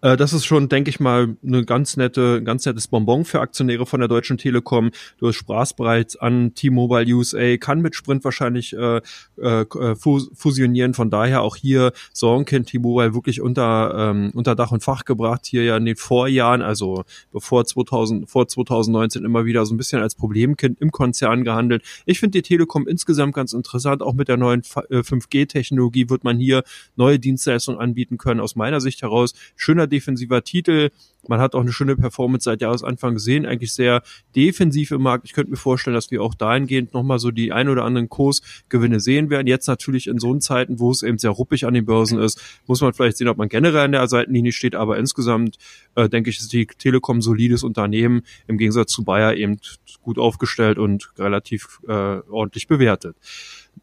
Äh, 0.00 0.16
das 0.16 0.32
ist 0.32 0.46
schon, 0.46 0.68
denke 0.68 0.90
ich 0.90 0.98
mal, 0.98 1.36
eine 1.46 1.64
ganz 1.64 1.96
nette, 1.96 2.42
ganz 2.42 2.66
nettes 2.66 2.88
Bonbon 2.88 3.24
für 3.24 3.38
Aktionäre 3.38 3.86
von 3.86 4.00
der 4.00 4.08
Deutschen 4.08 4.36
Telekom. 4.36 4.90
Du 5.18 5.30
sprachst 5.30 5.76
bereits 5.76 6.16
an 6.16 6.54
T-Mobile 6.54 7.14
USA, 7.14 7.56
kann 7.56 7.80
mit 7.80 7.94
Sprint 7.94 8.24
wahrscheinlich 8.24 8.72
äh, 8.72 9.00
äh, 9.40 9.64
fusionieren. 9.94 10.92
Von 10.92 11.08
daher 11.08 11.42
auch 11.42 11.54
hier 11.54 11.92
Sorgenkind 12.12 12.66
T-Mobile 12.66 13.14
wirklich 13.14 13.40
unter, 13.40 13.94
ähm, 14.10 14.32
unter 14.34 14.56
Dach 14.56 14.72
und 14.72 14.82
Fach 14.82 15.04
gebracht. 15.04 15.46
Hier 15.46 15.62
ja 15.62 15.76
in 15.76 15.84
den 15.84 15.94
Vorjahren, 15.94 16.62
also 16.62 17.04
bevor 17.30 17.64
2000, 17.64 18.28
vor 18.28 18.48
2019 18.48 19.24
immer 19.24 19.44
wieder 19.44 19.64
so 19.64 19.72
ein 19.72 19.76
bisschen 19.76 20.02
als 20.02 20.16
Problem 20.16 20.47
Problemkind 20.48 20.80
im 20.80 20.90
Konzern 20.90 21.44
gehandelt. 21.44 21.82
Ich 22.06 22.20
finde 22.20 22.38
die 22.38 22.42
Telekom 22.42 22.86
insgesamt 22.86 23.34
ganz 23.34 23.52
interessant. 23.52 24.02
Auch 24.02 24.14
mit 24.14 24.28
der 24.28 24.36
neuen 24.36 24.62
5G-Technologie 24.62 26.02
äh, 26.02 26.10
wird 26.10 26.24
man 26.24 26.38
hier 26.38 26.62
neue 26.96 27.18
Dienstleistungen 27.18 27.80
anbieten 27.80 28.18
können. 28.18 28.40
Aus 28.40 28.56
meiner 28.56 28.80
Sicht 28.80 29.02
heraus 29.02 29.34
schöner 29.56 29.86
defensiver 29.86 30.42
Titel. 30.42 30.90
Man 31.26 31.40
hat 31.40 31.54
auch 31.54 31.60
eine 31.60 31.72
schöne 31.72 31.96
Performance 31.96 32.44
seit 32.44 32.62
Jahresanfang 32.62 33.14
gesehen, 33.14 33.44
eigentlich 33.44 33.72
sehr 33.74 34.02
defensiv 34.36 34.92
im 34.92 35.02
Markt. 35.02 35.26
Ich 35.26 35.32
könnte 35.32 35.50
mir 35.50 35.56
vorstellen, 35.56 35.94
dass 35.94 36.10
wir 36.10 36.22
auch 36.22 36.34
dahingehend 36.34 36.94
nochmal 36.94 37.18
so 37.18 37.30
die 37.30 37.52
ein 37.52 37.68
oder 37.68 37.84
anderen 37.84 38.08
Kursgewinne 38.08 39.00
sehen 39.00 39.28
werden. 39.28 39.46
Jetzt 39.46 39.66
natürlich 39.66 40.06
in 40.06 40.18
so 40.18 40.34
Zeiten, 40.38 40.78
wo 40.78 40.90
es 40.90 41.02
eben 41.02 41.18
sehr 41.18 41.30
ruppig 41.30 41.66
an 41.66 41.74
den 41.74 41.84
Börsen 41.84 42.20
ist, 42.20 42.40
muss 42.66 42.80
man 42.80 42.92
vielleicht 42.92 43.16
sehen, 43.16 43.28
ob 43.28 43.36
man 43.36 43.48
generell 43.48 43.84
an 43.84 43.92
der 43.92 44.06
Seitenlinie 44.06 44.52
steht. 44.52 44.74
Aber 44.74 44.96
insgesamt 44.96 45.58
äh, 45.96 46.08
denke 46.08 46.30
ich, 46.30 46.38
ist 46.38 46.52
die 46.52 46.66
Telekom 46.66 47.20
solides 47.20 47.64
Unternehmen 47.64 48.22
im 48.46 48.56
Gegensatz 48.56 48.92
zu 48.92 49.04
Bayer 49.04 49.34
eben 49.34 49.58
gut 50.02 50.18
aufgestellt 50.28 50.78
und 50.78 51.10
relativ 51.18 51.80
äh, 51.88 51.92
ordentlich 51.92 52.68
bewertet. 52.68 53.16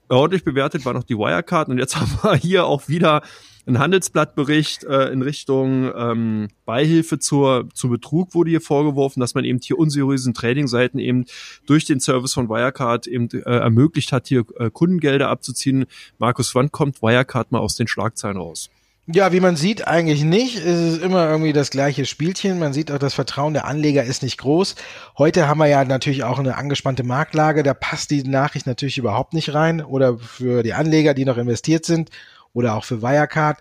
Ordentlich 0.08 0.44
bewertet 0.44 0.86
war 0.86 0.94
noch 0.94 1.04
die 1.04 1.18
Wirecard 1.18 1.70
und 1.70 1.80
jetzt 1.80 1.96
haben 2.00 2.12
wir 2.22 2.36
hier 2.36 2.66
auch 2.66 2.88
wieder 2.88 3.24
ein 3.68 3.80
Handelsblattbericht 3.80 4.84
äh, 4.84 5.08
in 5.08 5.24
Richtung 5.24 5.92
ähm, 5.96 6.50
Beihilfe 6.66 7.18
zur, 7.18 7.68
zu 7.74 7.90
Betrug 7.90 8.36
wurde 8.36 8.52
hier 8.52 8.62
vorgeworfen, 8.62 9.20
dass 9.20 9.34
man 9.34 9.44
eben 9.44 9.60
hier 9.60 9.80
unseriösen 9.80 10.36
Trading-Seiten 10.36 11.00
eben 11.00 11.26
durch 11.66 11.86
den 11.86 12.00
Service 12.00 12.34
von 12.34 12.48
Wirecard 12.48 13.08
eben 13.08 13.28
äh, 13.32 13.40
ermöglicht 13.40 14.12
hat, 14.12 14.28
hier 14.28 14.46
äh, 14.60 14.70
Kundengelder 14.70 15.30
abzuziehen. 15.30 15.86
Markus, 16.20 16.54
wann 16.54 16.72
kommt 16.72 17.02
Wirecard 17.02 17.52
mal 17.52 17.60
aus 17.60 17.76
den 17.76 17.88
Schlagzeilen 17.88 18.38
raus? 18.38 18.70
Ja, 19.08 19.32
wie 19.32 19.40
man 19.40 19.56
sieht, 19.56 19.88
eigentlich 19.88 20.24
nicht. 20.24 20.58
Es 20.58 20.94
ist 20.94 21.04
immer 21.04 21.30
irgendwie 21.30 21.54
das 21.54 21.70
gleiche 21.70 22.06
Spielchen. 22.06 22.58
Man 22.58 22.74
sieht 22.74 22.92
auch, 22.92 22.98
das 22.98 23.14
Vertrauen 23.14 23.54
der 23.54 23.66
Anleger 23.66 24.04
ist 24.04 24.24
nicht 24.24 24.40
groß. 24.40 24.74
Heute 25.20 25.48
haben 25.48 25.60
wir 25.60 25.68
ja 25.68 25.86
natürlich 25.86 26.24
auch 26.24 26.40
eine 26.40 26.58
angespannte 26.58 27.04
Marktlage. 27.04 27.62
Da 27.62 27.76
passt 27.76 28.10
die 28.10 28.24
Nachricht 28.24 28.66
natürlich 28.66 28.98
überhaupt 28.98 29.34
nicht 29.36 29.54
rein. 29.54 29.82
Oder 29.82 30.18
für 30.18 30.64
die 30.64 30.74
Anleger, 30.74 31.14
die 31.14 31.26
noch 31.26 31.38
investiert 31.38 31.86
sind 31.86 32.10
oder 32.54 32.74
auch 32.74 32.84
für 32.84 33.04
Wirecard. 33.04 33.60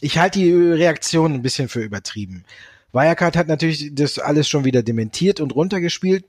Ich 0.00 0.18
halte 0.18 0.38
die 0.38 0.52
Reaktion 0.52 1.34
ein 1.34 1.42
bisschen 1.42 1.68
für 1.68 1.80
übertrieben. 1.80 2.44
Wirecard 2.92 3.36
hat 3.36 3.48
natürlich 3.48 3.96
das 3.96 4.20
alles 4.20 4.48
schon 4.48 4.64
wieder 4.64 4.84
dementiert 4.84 5.40
und 5.40 5.56
runtergespielt. 5.56 6.24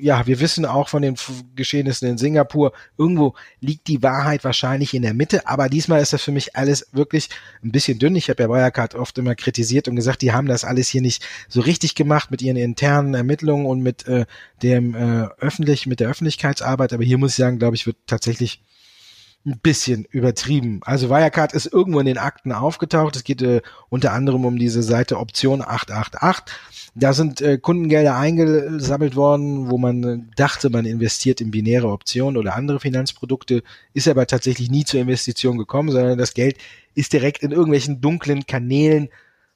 Ja, 0.00 0.26
wir 0.26 0.40
wissen 0.40 0.64
auch 0.64 0.88
von 0.88 1.02
den 1.02 1.16
Geschehnissen 1.54 2.08
in 2.08 2.18
Singapur, 2.18 2.72
irgendwo 2.98 3.34
liegt 3.60 3.88
die 3.88 4.02
Wahrheit 4.02 4.42
wahrscheinlich 4.44 4.94
in 4.94 5.02
der 5.02 5.14
Mitte, 5.14 5.46
aber 5.46 5.68
diesmal 5.68 6.00
ist 6.00 6.12
das 6.12 6.22
für 6.22 6.32
mich 6.32 6.56
alles 6.56 6.88
wirklich 6.92 7.28
ein 7.62 7.72
bisschen 7.72 7.98
dünn. 7.98 8.16
Ich 8.16 8.28
habe 8.30 8.42
ja 8.42 8.48
Wirecard 8.48 8.94
oft 8.94 9.18
immer 9.18 9.34
kritisiert 9.34 9.86
und 9.88 9.96
gesagt, 9.96 10.22
die 10.22 10.32
haben 10.32 10.46
das 10.46 10.64
alles 10.64 10.88
hier 10.88 11.02
nicht 11.02 11.24
so 11.48 11.60
richtig 11.60 11.94
gemacht 11.94 12.30
mit 12.30 12.42
ihren 12.42 12.56
internen 12.56 13.14
Ermittlungen 13.14 13.66
und 13.66 13.80
mit 13.80 14.06
äh, 14.06 14.26
dem 14.62 14.94
äh, 14.94 15.28
öffentlich, 15.38 15.86
mit 15.86 16.00
der 16.00 16.08
Öffentlichkeitsarbeit, 16.08 16.92
aber 16.92 17.04
hier 17.04 17.18
muss 17.18 17.32
ich 17.32 17.36
sagen, 17.36 17.58
glaube 17.58 17.76
ich, 17.76 17.86
wird 17.86 17.96
tatsächlich 18.06 18.62
ein 19.46 19.60
bisschen 19.62 20.04
übertrieben. 20.10 20.80
Also 20.84 21.08
Wirecard 21.08 21.52
ist 21.52 21.66
irgendwo 21.66 22.00
in 22.00 22.06
den 22.06 22.18
Akten 22.18 22.50
aufgetaucht. 22.50 23.14
Es 23.14 23.22
geht 23.22 23.42
äh, 23.42 23.62
unter 23.88 24.12
anderem 24.12 24.44
um 24.44 24.58
diese 24.58 24.82
Seite 24.82 25.18
Option 25.18 25.62
888. 25.62 26.54
Da 26.96 27.12
sind 27.12 27.40
äh, 27.40 27.56
Kundengelder 27.56 28.16
eingesammelt 28.16 29.14
worden, 29.14 29.70
wo 29.70 29.78
man 29.78 30.02
äh, 30.02 30.18
dachte, 30.34 30.68
man 30.68 30.84
investiert 30.84 31.40
in 31.40 31.52
binäre 31.52 31.88
Optionen 31.88 32.36
oder 32.36 32.56
andere 32.56 32.80
Finanzprodukte, 32.80 33.62
ist 33.94 34.08
aber 34.08 34.26
tatsächlich 34.26 34.68
nie 34.68 34.84
zur 34.84 35.00
Investition 35.00 35.58
gekommen, 35.58 35.92
sondern 35.92 36.18
das 36.18 36.34
Geld 36.34 36.56
ist 36.94 37.12
direkt 37.12 37.42
in 37.42 37.52
irgendwelchen 37.52 38.00
dunklen 38.00 38.46
Kanälen 38.46 39.10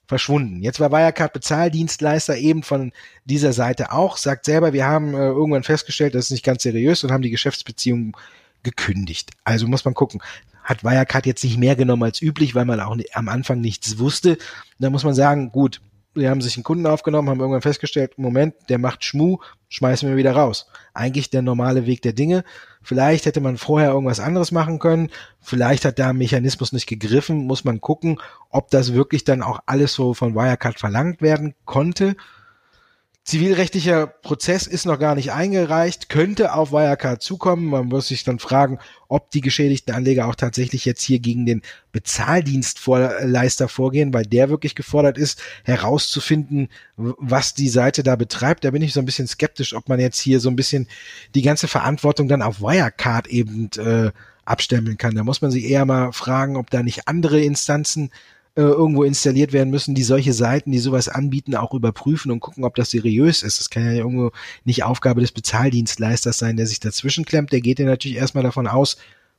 verschwunden. 0.07 0.61
Jetzt 0.61 0.79
war 0.79 0.93
Wirecard 0.93 1.33
Bezahldienstleister 1.33 2.37
eben 2.37 2.63
von 2.63 2.93
dieser 3.25 3.53
Seite 3.53 3.93
auch, 3.93 4.17
sagt 4.19 4.45
selber, 4.45 4.73
wir 4.73 4.87
haben 4.87 5.15
äh, 5.15 5.29
irgendwann 5.29 5.63
festgestellt, 5.63 6.15
das 6.15 6.27
ist 6.27 6.33
nicht 6.33 6.45
ganz 6.45 6.63
seriös 6.63 7.03
und 7.03 7.11
haben 7.11 7.23
die 7.23 7.31
Geschäftsbeziehungen 7.31 8.13
gekündigt. 8.63 9.31
Also 9.45 9.67
muss 9.67 9.85
man 9.85 9.95
gucken. 9.95 10.21
Hat 10.63 10.85
Wirecard 10.85 11.27
jetzt 11.27 11.43
nicht 11.43 11.59
mehr 11.59 11.77
genommen 11.77 12.03
als 12.03 12.23
üblich, 12.23 12.55
weil 12.55 12.65
man 12.65 12.81
auch 12.81 12.97
am 13.15 13.29
Anfang 13.29 13.61
nichts 13.61 13.99
wusste. 13.99 14.39
Da 14.79 14.91
muss 14.91 15.05
man 15.05 15.15
sagen, 15.15 15.51
gut, 15.53 15.81
wir 16.15 16.31
haben 16.31 16.41
sich 16.41 16.57
einen 16.57 16.65
Kunden 16.65 16.87
aufgenommen, 16.87 17.29
haben 17.29 17.41
irgendwann 17.41 17.63
festgestellt, 17.63 18.19
Moment, 18.19 18.55
der 18.69 18.79
macht 18.79 19.05
Schmu, 19.05 19.39
schmeißen 19.69 20.09
wir 20.09 20.17
wieder 20.17 20.33
raus. 20.33 20.67
Eigentlich 20.93 21.31
der 21.31 21.43
normale 21.43 21.87
Weg 21.87 22.03
der 22.03 22.13
Dinge. 22.13 22.45
Vielleicht 22.83 23.27
hätte 23.27 23.41
man 23.41 23.59
vorher 23.59 23.91
irgendwas 23.91 24.21
anderes 24.21 24.53
machen 24.53 24.79
können. 24.79 25.11
Vielleicht 25.41 25.85
hat 25.85 25.99
da 25.99 26.09
ein 26.09 26.17
Mechanismus 26.17 26.73
nicht 26.73 26.87
gegriffen. 26.87 27.47
Muss 27.47 27.65
man 27.65 27.81
gucken, 27.81 28.21
ob 28.49 28.71
das 28.71 28.93
wirklich 28.95 29.25
dann 29.25 29.43
auch 29.43 29.61
alles 29.67 29.95
so 29.95 30.15
von 30.15 30.35
Wirecard 30.35 30.81
verlangt 30.81 31.23
werden 31.23 31.55
konnte. 31.65 32.17
Zivilrechtlicher 33.23 34.07
Prozess 34.07 34.67
ist 34.67 34.87
noch 34.87 34.99
gar 34.99 35.15
nicht 35.15 35.31
eingereicht, 35.31 36.09
könnte 36.09 36.55
auf 36.55 36.73
Wirecard 36.73 37.23
zukommen. 37.23 37.67
Man 37.67 37.87
muss 37.87 38.09
sich 38.09 38.25
dann 38.25 38.39
fragen, 38.39 38.79
ob 39.09 39.31
die 39.31 39.43
geschädigten 39.43 39.95
Anleger 39.95 40.27
auch 40.27 40.35
tatsächlich 40.35 40.87
jetzt 40.87 41.03
hier 41.03 41.19
gegen 41.19 41.45
den 41.45 41.61
Bezahldienstleister 41.93 43.69
vorgehen, 43.69 44.15
weil 44.15 44.25
der 44.25 44.49
wirklich 44.49 44.75
gefordert 44.75 45.19
ist, 45.19 45.43
herauszufinden, 45.65 46.71
was 46.97 47.53
die 47.53 47.69
Seite 47.69 48.03
da 48.03 48.17
betreibt. 48.17 48.65
Da 48.65 48.71
bin 48.71 48.83
ich 48.83 48.95
so 48.95 49.01
ein 49.01 49.07
bisschen 49.07 49.29
skeptisch, 49.29 49.75
ob 49.75 49.89
man 49.89 50.01
jetzt 50.01 50.19
hier 50.19 50.41
so 50.41 50.49
ein 50.49 50.57
bisschen 50.57 50.89
die 51.35 51.43
ganze 51.43 51.69
Verantwortung 51.69 52.27
dann 52.27 52.43
auf 52.43 52.63
Wirecard 52.63 53.27
eben 53.27 53.69
äh, 53.77 54.13
abstempeln 54.47 54.97
kann. 54.97 55.15
Da 55.15 55.25
muss 55.25 55.43
man 55.43 55.51
sich 55.51 55.65
eher 55.65 55.85
mal 55.85 56.13
fragen, 56.13 56.57
ob 56.57 56.71
da 56.71 56.83
nicht 56.83 57.07
andere 57.07 57.41
Instanzen 57.41 58.11
äh, 58.57 58.63
irgendwo 58.63 59.05
installiert 59.05 59.53
werden 59.53 59.71
müssen, 59.71 59.95
die 59.95 60.03
solche 60.03 60.33
Seiten, 60.33 60.73
die 60.73 60.79
sowas 60.79 61.09
anbieten, 61.09 61.55
auch 61.55 61.73
überprüfen 61.73 62.31
und 62.31 62.41
gucken, 62.41 62.65
ob 62.65 62.75
das 62.75 62.91
seriös 62.91 63.43
ist. 63.43 63.61
Das 63.61 63.71
kann 63.71 63.85
ja 63.85 63.93
irgendwo 63.93 64.33
nicht 64.65 64.85
Aufgabe 64.85 65.21
des 65.21 65.33
Bezahldienstleisters 65.33 66.39
sein, 66.39 66.57
der 66.57 66.67
sich 66.67 66.81
dazwischen 66.81 67.25
klemmt. 67.25 67.53
Der 67.53 67.61
geht 67.61 67.79
ja 67.79 67.87
natürlich 67.87 68.17
erstmal 68.17 68.45
davon 68.45 68.67
aus, 68.67 68.97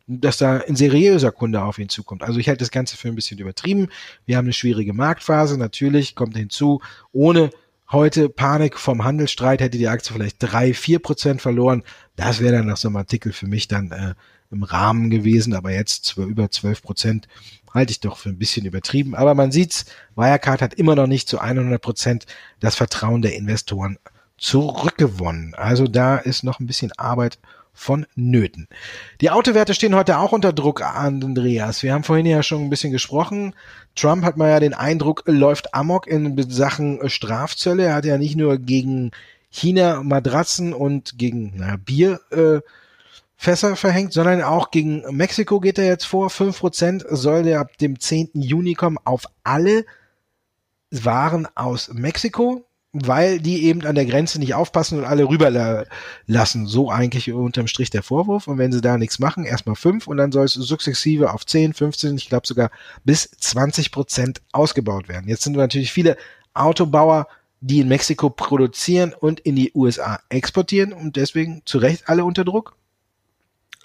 dass 0.08 0.38
da 0.38 0.58
ein 0.58 0.76
seriöser 0.76 1.32
Kunde 1.32 1.62
auf 1.62 1.78
ihn 1.78 1.90
zukommt. 1.90 2.24
Also 2.24 2.40
ich 2.40 2.48
halte 2.48 2.60
das 2.60 2.72
Ganze 2.72 2.98
für 2.98 3.08
ein 3.08 3.16
bisschen 3.16 3.40
übertrieben. 3.40 3.90
Wir 4.26 4.38
haben 4.38 4.46
eine 4.46 4.54
schwierige 4.54 4.94
Marktphase. 4.94 5.58
Natürlich 5.58 6.16
kommt 6.16 6.36
hinzu, 6.36 6.82
ohne 7.12 7.52
heute 7.92 8.30
Panik 8.30 8.80
vom 8.80 9.04
Handelsstreit 9.04 9.62
hätte 9.62 9.78
die 9.78 9.88
Aktie 9.88 10.14
vielleicht 10.14 10.38
drei, 10.40 10.74
vier 10.74 11.00
Prozent 11.00 11.42
verloren. 11.42 11.84
Das 12.16 12.40
wäre 12.40 12.58
dann 12.58 12.68
nach 12.68 12.78
so 12.78 12.88
einem 12.88 12.98
Artikel 12.98 13.34
für 13.34 13.48
mich 13.48 13.68
dann 13.68 13.92
äh, 13.92 14.14
im 14.52 14.64
Rahmen 14.64 15.10
gewesen, 15.10 15.54
aber 15.54 15.72
jetzt 15.72 16.18
über 16.18 16.52
zwölf 16.52 16.82
Prozent 16.82 17.28
halte 17.74 17.92
ich 17.92 18.00
doch 18.00 18.18
für 18.18 18.30
ein 18.30 18.38
bisschen 18.38 18.66
übertrieben. 18.66 19.16
Aber 19.16 19.34
man 19.34 19.52
sieht's, 19.52 19.86
Wirecard 20.16 20.62
hat 20.62 20.74
immer 20.74 20.96
noch 20.96 21.08
nicht 21.08 21.28
zu 21.28 21.40
100 21.40 21.82
Prozent 21.82 22.26
das 22.60 22.76
Vertrauen 22.76 23.22
der 23.22 23.36
Investoren 23.36 23.98
zurückgewonnen. 24.38 25.54
Also 25.56 25.88
da 25.88 26.18
ist 26.18 26.44
noch 26.44 26.60
ein 26.60 26.68
bisschen 26.68 26.92
Arbeit 26.98 27.40
von 27.74 28.06
Nöten. 28.16 28.68
Die 29.22 29.30
Autowerte 29.30 29.74
stehen 29.74 29.96
heute 29.96 30.18
auch 30.18 30.34
unter 30.34 30.52
Druck, 30.52 30.82
Andreas. 30.82 31.84
Wir 31.84 31.94
haben 31.94 32.04
vorhin 32.04 32.26
ja 32.26 32.44
schon 32.44 32.64
ein 32.64 32.70
bisschen 32.70 32.92
gesprochen. 32.92 33.56
Trump 33.96 34.24
hat 34.24 34.38
mal 34.38 34.50
ja 34.50 34.60
den 34.60 34.74
Eindruck, 34.74 35.24
läuft 35.26 35.74
amok 35.74 36.08
in 36.08 36.38
Sachen 36.50 37.10
Strafzölle. 37.10 37.86
Er 37.86 37.96
hat 37.96 38.06
ja 38.06 38.18
nicht 38.18 38.36
nur 38.36 38.58
gegen 38.58 39.12
China 39.50 40.04
Matratzen 40.04 40.74
und 40.74 41.18
gegen 41.18 41.54
na, 41.56 41.78
Bier 41.78 42.20
äh, 42.32 42.60
Fässer 43.42 43.76
verhängt, 43.76 44.14
sondern 44.14 44.44
auch 44.44 44.70
gegen 44.70 45.02
Mexiko 45.10 45.60
geht 45.60 45.80
er 45.80 45.88
jetzt 45.88 46.06
vor. 46.06 46.30
Fünf 46.30 46.60
Prozent 46.60 47.04
soll 47.10 47.42
der 47.42 47.60
ab 47.60 47.76
dem 47.80 48.00
10. 48.00 48.30
Juni 48.36 48.76
kommen 48.76 49.00
auf 49.04 49.26
alle 49.44 49.84
Waren 50.92 51.48
aus 51.56 51.92
Mexiko, 51.92 52.64
weil 52.94 53.40
die 53.40 53.64
eben 53.64 53.84
an 53.88 53.96
der 53.96 54.06
Grenze 54.06 54.38
nicht 54.38 54.54
aufpassen 54.54 55.00
und 55.00 55.06
alle 55.06 55.28
rüberlassen. 55.28 56.68
So 56.68 56.92
eigentlich 56.92 57.34
unterm 57.34 57.66
Strich 57.66 57.90
der 57.90 58.04
Vorwurf. 58.04 58.46
Und 58.46 58.60
wenn 58.60 58.72
sie 58.72 58.80
da 58.80 59.00
nichts 59.00 59.18
machen, 59.18 59.44
erstmal 59.44 59.76
fünf 59.76 60.06
und 60.06 60.18
dann 60.18 60.32
soll 60.32 60.46
es 60.46 60.54
sukzessive 60.54 61.34
auf 61.34 61.44
10, 61.44 61.74
15, 61.74 62.18
ich 62.18 62.30
glaube 62.30 62.46
sogar 62.46 62.70
bis 63.06 63.32
20 63.32 63.92
Prozent 63.92 64.44
ausgebaut 64.52 65.10
werden. 65.10 65.28
Jetzt 65.28 65.46
sind 65.46 65.58
natürlich 65.58 65.92
viele 65.92 66.16
Autobauer, 66.54 67.28
die 67.60 67.80
in 67.80 67.88
Mexiko 67.88 68.30
produzieren 68.30 69.16
und 69.20 69.40
in 69.40 69.56
die 69.56 69.72
USA 69.74 70.20
exportieren 70.30 70.94
und 70.94 71.16
deswegen 71.16 71.64
zu 71.66 71.80
Recht 71.80 72.08
alle 72.08 72.24
unter 72.24 72.46
Druck. 72.46 72.76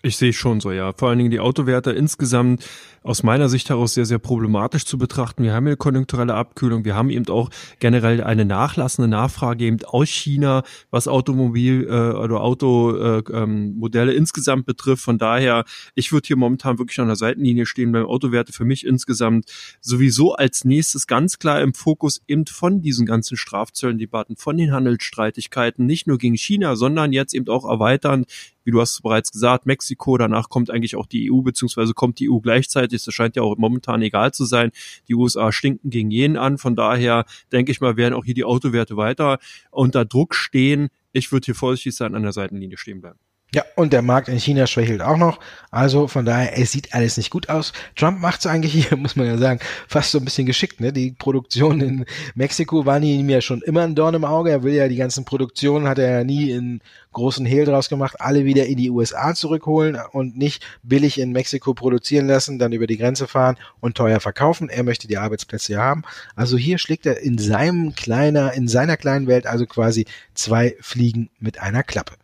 Ich 0.07 0.19
sehe 0.19 0.33
schon 0.33 0.61
so, 0.61 0.71
ja. 0.71 0.93
Vor 0.93 1.09
allen 1.09 1.19
Dingen 1.19 1.33
die 1.33 1.41
Autowerte 1.41 1.91
insgesamt 1.91 2.65
aus 3.07 3.23
meiner 3.23 3.49
Sicht 3.49 3.71
heraus 3.71 3.95
sehr, 3.95 4.05
sehr 4.05 4.19
problematisch 4.19 4.85
zu 4.85 4.99
betrachten. 4.99 5.45
Wir 5.45 5.55
haben 5.55 5.67
eine 5.67 5.77
konjunkturelle 5.77 6.35
Abkühlung. 6.35 6.85
Wir 6.85 6.97
haben 6.97 7.11
eben 7.11 7.29
auch 7.29 7.51
generell 7.79 8.23
eine 8.23 8.45
nachlassende 8.45 9.09
Nachfrage 9.09 9.65
eben 9.65 9.85
aus 9.85 10.09
China, 10.09 10.65
was 10.91 11.07
Automobil 11.07 11.85
äh, 11.85 12.17
oder 12.17 12.41
Automodelle 12.41 14.13
äh, 14.13 14.15
ähm, 14.15 14.19
insgesamt 14.19 14.67
betrifft. 14.67 15.05
Von 15.05 15.19
daher, 15.19 15.65
ich 15.95 16.13
würde 16.13 16.27
hier 16.27 16.37
momentan 16.37 16.79
wirklich 16.79 16.99
an 16.99 17.07
der 17.07 17.17
Seitenlinie 17.17 17.67
stehen 17.67 17.93
beim 17.93 18.07
Autowerte 18.07 18.53
für 18.53 18.65
mich 18.65 18.85
insgesamt 18.85 19.51
sowieso 19.81 20.35
als 20.35 20.65
nächstes 20.65 21.07
ganz 21.07 21.39
klar 21.39 21.61
im 21.61 21.75
Fokus 21.75 22.23
eben 22.27 22.47
von 22.47 22.83
diesen 22.83 23.07
ganzen 23.07 23.37
Strafzöllendebatten, 23.37 24.37
von 24.37 24.57
den 24.57 24.73
Handelsstreitigkeiten, 24.73 25.87
nicht 25.87 26.09
nur 26.09 26.19
gegen 26.19 26.37
China, 26.37 26.75
sondern 26.75 27.13
jetzt 27.13 27.35
eben 27.35 27.49
auch 27.49 27.65
erweitern 27.65 28.27
wie 28.67 28.73
du 28.73 28.81
hast 28.81 29.01
bereits 29.01 29.31
gesagt, 29.31 29.65
Mexiko, 29.65 30.19
danach 30.19 30.49
kommt 30.49 30.73
eigentlich 30.73 30.97
auch 30.97 31.07
die 31.07 31.31
EU, 31.31 31.41
beziehungsweise 31.41 31.95
kommt 31.95 32.19
die 32.19 32.29
EU 32.29 32.41
gleichzeitig. 32.41 32.96
Das 33.05 33.15
scheint 33.15 33.37
ja 33.37 33.43
auch 33.43 33.57
momentan 33.57 34.03
egal 34.03 34.33
zu 34.33 34.45
sein. 34.45 34.71
Die 35.09 35.15
USA 35.15 35.53
stinken 35.53 35.91
gegen 35.91 36.11
jeden 36.11 36.37
an. 36.37 36.59
Von 36.59 36.77
daher 36.77 37.25
denke 37.53 37.73
ich 37.73 37.81
mal, 37.81 37.97
werden 37.97 38.15
auch 38.15 38.25
hier 38.25 38.35
die 38.35 38.45
Autowerte 38.45 38.97
weiter 38.97 39.39
unter 39.71 40.05
Druck 40.05 40.35
stehen. 40.35 40.89
Ich 41.13 41.33
würde 41.33 41.47
hier 41.47 41.55
vorsichtig 41.55 41.97
sein, 41.97 42.15
an 42.15 42.23
der 42.23 42.33
Seitenlinie 42.33 42.77
stehen 42.77 43.01
bleiben. 43.01 43.19
Ja, 43.57 43.65
und 43.75 43.95
der 43.95 44.03
Markt 44.03 44.29
in 44.29 44.39
China 44.39 44.67
schwächelt 44.67 45.01
auch 45.01 45.17
noch. 45.17 45.41
Also 45.71 46.09
von 46.09 46.27
daher, 46.27 46.59
es 46.59 46.73
sieht 46.73 46.93
alles 46.93 47.17
nicht 47.17 47.31
gut 47.31 47.49
aus. 47.49 47.73
Trump 47.95 48.21
macht 48.21 48.41
es 48.41 48.47
eigentlich 48.47 48.75
hier, 48.75 48.95
muss 48.99 49.17
man 49.17 49.27
ja 49.27 49.39
sagen, 49.39 49.61
fast 49.89 50.11
so 50.11 50.19
ein 50.19 50.27
bisschen 50.27 50.45
geschickt. 50.45 50.79
Ne? 50.79 50.93
Die 50.93 51.13
Produktion 51.13 51.81
in 51.81 52.05
Mexiko 52.35 52.85
waren 52.85 53.03
ihm 53.03 53.31
ja 53.31 53.41
schon 53.41 53.63
immer 53.63 53.81
ein 53.85 53.95
Dorn 53.95 54.13
im 54.13 54.27
Auge. 54.27 54.51
Er 54.51 54.63
will 54.63 54.75
ja 54.75 54.89
die 54.89 54.97
ganzen 54.97 55.25
Produktionen, 55.25 55.89
hat 55.89 55.99
er 55.99 56.19
ja 56.19 56.23
nie 56.23 56.51
in 56.51 56.83
großen 57.15 57.47
Hehl 57.47 57.65
draus 57.65 57.89
gemacht, 57.89 58.17
alle 58.21 58.45
wieder 58.45 58.67
in 58.67 58.77
die 58.77 58.91
USA 58.91 59.33
zurückholen 59.33 59.99
und 60.13 60.37
nicht 60.37 60.63
billig 60.83 61.19
in 61.19 61.33
Mexiko 61.33 61.73
produzieren 61.73 62.27
lassen, 62.27 62.59
dann 62.59 62.75
über 62.75 62.87
die 62.87 62.99
Grenze 62.99 63.27
fahren 63.27 63.57
und 63.81 63.97
teuer 63.97 64.21
verkaufen. 64.21 64.69
Er 64.69 64.83
möchte 64.83 65.09
die 65.09 65.17
Arbeitsplätze 65.17 65.73
ja 65.73 65.79
haben. 65.81 66.03
Also 66.35 66.59
hier 66.59 66.77
schlägt 66.77 67.07
er 67.07 67.23
in 67.23 67.39
seinem 67.39 67.95
kleiner, 67.95 68.53
in 68.53 68.69
seiner 68.69 68.99
kleinen 68.99 69.27
Welt 69.29 69.47
also 69.47 69.65
quasi 69.65 70.05
zwei 70.35 70.77
Fliegen 70.83 71.31
mit 71.41 71.59
einer 71.59 71.83
Klappe. 71.83 72.17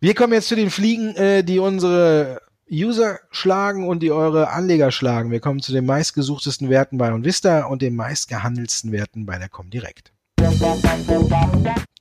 Wir 0.00 0.14
kommen 0.14 0.32
jetzt 0.32 0.46
zu 0.46 0.54
den 0.54 0.70
Fliegen, 0.70 1.16
äh, 1.16 1.42
die 1.42 1.58
unsere 1.58 2.40
User 2.70 3.18
schlagen 3.32 3.88
und 3.88 4.00
die 4.00 4.12
eure 4.12 4.50
Anleger 4.50 4.92
schlagen. 4.92 5.32
Wir 5.32 5.40
kommen 5.40 5.58
zu 5.58 5.72
den 5.72 5.86
meistgesuchtesten 5.86 6.70
Werten 6.70 6.98
bei 6.98 7.12
OnVista 7.12 7.64
und 7.64 7.82
den 7.82 7.96
meistgehandelsten 7.96 8.92
Werten 8.92 9.26
bei 9.26 9.38
der 9.38 9.48
Comdirect. 9.48 10.12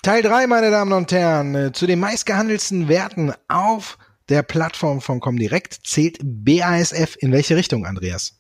Teil 0.04 0.22
3, 0.22 0.46
meine 0.46 0.70
Damen 0.70 0.94
und 0.94 1.12
Herren, 1.12 1.56
äh, 1.56 1.72
zu 1.72 1.88
den 1.88 2.00
meistgehandelsten 2.00 2.88
Werten 2.88 3.34
auf 3.48 3.98
der 4.30 4.44
Plattform 4.44 5.02
von 5.02 5.20
Comdirect 5.20 5.80
zählt 5.84 6.20
BASF. 6.22 7.16
In 7.18 7.32
welche 7.32 7.56
Richtung, 7.56 7.88
Andreas? 7.88 8.40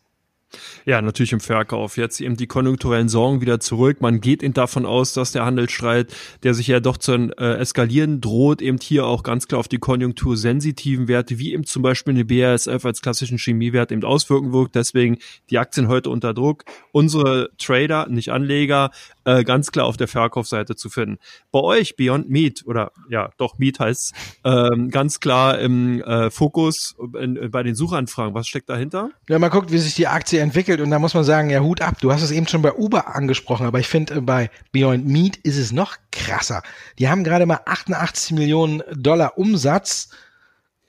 Ja, 0.85 1.01
natürlich 1.01 1.33
im 1.33 1.41
Verkauf. 1.41 1.97
Jetzt 1.97 2.21
eben 2.21 2.37
die 2.37 2.47
konjunkturellen 2.47 3.09
Sorgen 3.09 3.41
wieder 3.41 3.59
zurück. 3.59 3.99
Man 3.99 4.21
geht 4.21 4.43
eben 4.43 4.53
davon 4.53 4.85
aus, 4.85 5.13
dass 5.13 5.33
der 5.33 5.45
Handelsstreit, 5.45 6.15
der 6.43 6.53
sich 6.53 6.67
ja 6.67 6.79
doch 6.79 6.97
zu 6.97 7.13
äh, 7.13 7.57
eskalieren 7.57 8.21
droht, 8.21 8.61
eben 8.61 8.77
hier 8.81 9.05
auch 9.05 9.23
ganz 9.23 9.47
klar 9.47 9.59
auf 9.59 9.67
die 9.67 9.79
konjunktursensitiven 9.79 11.07
Werte, 11.07 11.39
wie 11.39 11.53
eben 11.53 11.65
zum 11.65 11.81
Beispiel 11.81 12.13
eine 12.13 12.25
BASF 12.25 12.85
als 12.85 13.01
klassischen 13.01 13.37
Chemiewert 13.37 13.91
eben 13.91 14.03
auswirken 14.03 14.53
wird. 14.53 14.75
Deswegen 14.75 15.17
die 15.49 15.57
Aktien 15.57 15.89
heute 15.89 16.09
unter 16.09 16.33
Druck. 16.33 16.63
Unsere 16.91 17.49
Trader, 17.57 18.07
nicht 18.09 18.29
Anleger, 18.29 18.91
äh, 19.25 19.43
ganz 19.43 19.71
klar 19.71 19.85
auf 19.85 19.97
der 19.97 20.07
Verkaufsseite 20.07 20.75
zu 20.75 20.89
finden. 20.89 21.17
Bei 21.51 21.59
euch 21.59 21.97
Beyond 21.97 22.29
Meat 22.29 22.63
oder 22.65 22.91
ja, 23.09 23.31
doch 23.37 23.57
Meat 23.57 23.79
heißt 23.79 24.13
ähm, 24.45 24.89
ganz 24.89 25.19
klar 25.19 25.59
im 25.59 26.01
äh, 26.01 26.29
Fokus 26.29 26.95
in, 27.19 27.35
in, 27.35 27.51
bei 27.51 27.63
den 27.63 27.75
Suchanfragen. 27.75 28.33
Was 28.33 28.47
steckt 28.47 28.69
dahinter? 28.69 29.11
Ja, 29.27 29.37
man 29.39 29.49
guckt, 29.49 29.71
wie 29.71 29.77
sich 29.77 29.95
die 29.95 30.07
Aktie 30.07 30.36
entwickelt 30.39 30.81
und 30.81 30.89
da 30.91 30.99
muss 30.99 31.13
man 31.13 31.23
sagen, 31.23 31.49
ja, 31.49 31.59
Hut 31.59 31.81
ab. 31.81 31.95
Du 31.99 32.11
hast 32.11 32.21
es 32.21 32.31
eben 32.31 32.47
schon 32.47 32.61
bei 32.61 32.73
Uber 32.73 33.15
angesprochen, 33.15 33.65
aber 33.65 33.79
ich 33.79 33.87
finde, 33.87 34.15
äh, 34.15 34.21
bei 34.21 34.49
Beyond 34.71 35.05
Meat 35.05 35.37
ist 35.37 35.57
es 35.57 35.71
noch 35.71 35.97
krasser. 36.11 36.63
Die 36.99 37.09
haben 37.09 37.23
gerade 37.23 37.45
mal 37.45 37.59
88 37.65 38.31
Millionen 38.33 38.83
Dollar 38.93 39.37
Umsatz 39.37 40.09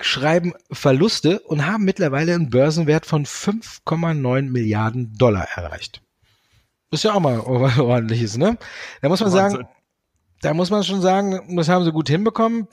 schreiben 0.01 0.53
Verluste 0.71 1.41
und 1.41 1.67
haben 1.67 1.85
mittlerweile 1.85 2.35
einen 2.35 2.51
Börsenwert 2.51 3.05
von 3.05 3.27
5,9 3.27 4.43
Milliarden 4.43 5.13
Dollar 5.19 5.49
erreicht. 5.57 6.03
Ist 6.91 7.05
ja 7.05 7.15
auch 7.15 7.21
mal 7.21 7.41
ordentliches, 7.41 8.37
ne? 8.39 8.57
Da 9.03 9.09
muss 9.09 9.21
man 9.21 9.33
Wahnsinn. 9.33 9.51
sagen, 9.51 9.69
da 10.41 10.55
muss 10.55 10.71
man 10.71 10.85
schon 10.85 11.01
sagen, 11.01 11.57
das 11.57 11.69
haben 11.69 11.85
sie 11.85 11.93
gut 11.93 12.09
hinbekommen. 12.09 12.69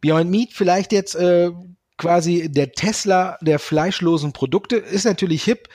Beyond 0.00 0.30
Meat 0.30 0.50
vielleicht 0.52 0.92
jetzt 0.92 1.14
äh, 1.14 1.52
quasi 1.96 2.50
der 2.50 2.72
Tesla 2.72 3.38
der 3.40 3.58
fleischlosen 3.58 4.32
Produkte 4.32 4.76
ist 4.76 5.04
natürlich 5.04 5.44
hip 5.44 5.68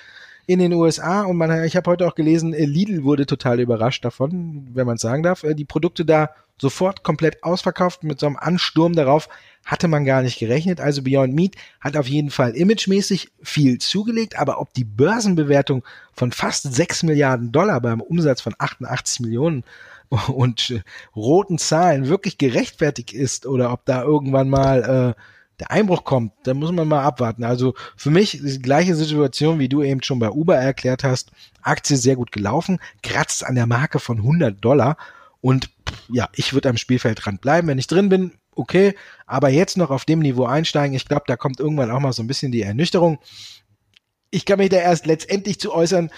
in 0.49 0.57
den 0.57 0.73
USA 0.73 1.21
und 1.21 1.38
man, 1.38 1.63
ich 1.63 1.75
habe 1.75 1.91
heute 1.91 2.07
auch 2.07 2.15
gelesen, 2.15 2.55
äh, 2.55 2.65
Lidl 2.65 3.03
wurde 3.03 3.27
total 3.27 3.59
überrascht 3.59 4.03
davon, 4.03 4.67
wenn 4.73 4.88
man 4.88 4.97
sagen 4.97 5.21
darf. 5.21 5.43
Äh, 5.43 5.53
die 5.53 5.63
Produkte 5.63 6.05
da 6.05 6.31
sofort 6.59 7.03
komplett 7.03 7.43
ausverkauft 7.43 8.03
mit 8.03 8.19
so 8.19 8.25
einem 8.25 8.35
Ansturm 8.35 8.93
darauf 8.93 9.29
hatte 9.63 9.88
man 9.88 10.05
gar 10.05 10.23
nicht 10.23 10.39
gerechnet. 10.39 10.81
Also 10.81 11.03
Beyond 11.03 11.35
Meat 11.35 11.55
hat 11.79 11.95
auf 11.95 12.07
jeden 12.07 12.31
Fall 12.31 12.55
imagemäßig 12.55 13.29
viel 13.43 13.77
zugelegt, 13.77 14.39
aber 14.39 14.59
ob 14.59 14.73
die 14.73 14.85
Börsenbewertung 14.85 15.83
von 16.13 16.31
fast 16.31 16.73
6 16.73 17.03
Milliarden 17.03 17.51
Dollar 17.51 17.79
beim 17.79 18.01
Umsatz 18.01 18.41
von 18.41 18.55
88 18.57 19.19
Millionen 19.19 19.63
und 20.29 20.71
äh, 20.71 20.81
roten 21.15 21.59
Zahlen 21.59 22.07
wirklich 22.07 22.39
gerechtfertigt 22.39 23.13
ist 23.13 23.45
oder 23.45 23.71
ob 23.71 23.85
da 23.85 24.01
irgendwann 24.01 24.49
mal 24.49 25.15
äh, 25.15 25.21
der 25.59 25.71
Einbruch 25.71 26.03
kommt, 26.03 26.31
da 26.43 26.53
muss 26.53 26.71
man 26.71 26.87
mal 26.87 27.03
abwarten. 27.03 27.43
Also 27.43 27.73
für 27.95 28.11
mich 28.11 28.39
die 28.41 28.61
gleiche 28.61 28.95
Situation, 28.95 29.59
wie 29.59 29.69
du 29.69 29.83
eben 29.83 30.01
schon 30.03 30.19
bei 30.19 30.29
Uber 30.29 30.55
erklärt 30.55 31.03
hast. 31.03 31.31
Aktie 31.61 31.97
sehr 31.97 32.15
gut 32.15 32.31
gelaufen, 32.31 32.79
kratzt 33.03 33.45
an 33.45 33.55
der 33.55 33.67
Marke 33.67 33.99
von 33.99 34.17
100 34.17 34.63
Dollar 34.63 34.97
und 35.41 35.69
ja, 36.09 36.29
ich 36.35 36.53
würde 36.53 36.69
am 36.69 36.77
Spielfeld 36.77 37.25
dran 37.25 37.37
bleiben. 37.37 37.67
Wenn 37.67 37.77
ich 37.77 37.87
drin 37.87 38.09
bin, 38.09 38.33
okay, 38.55 38.95
aber 39.25 39.49
jetzt 39.49 39.77
noch 39.77 39.89
auf 39.89 40.05
dem 40.05 40.19
Niveau 40.19 40.45
einsteigen, 40.45 40.95
ich 40.95 41.07
glaube, 41.07 41.23
da 41.27 41.35
kommt 41.35 41.59
irgendwann 41.59 41.91
auch 41.91 41.99
mal 41.99 42.13
so 42.13 42.23
ein 42.23 42.27
bisschen 42.27 42.51
die 42.51 42.61
Ernüchterung. 42.61 43.19
Ich 44.31 44.45
kann 44.45 44.59
mich 44.59 44.69
da 44.69 44.77
erst 44.77 45.05
letztendlich 45.05 45.59
zu 45.59 45.73
äußern, 45.73 46.11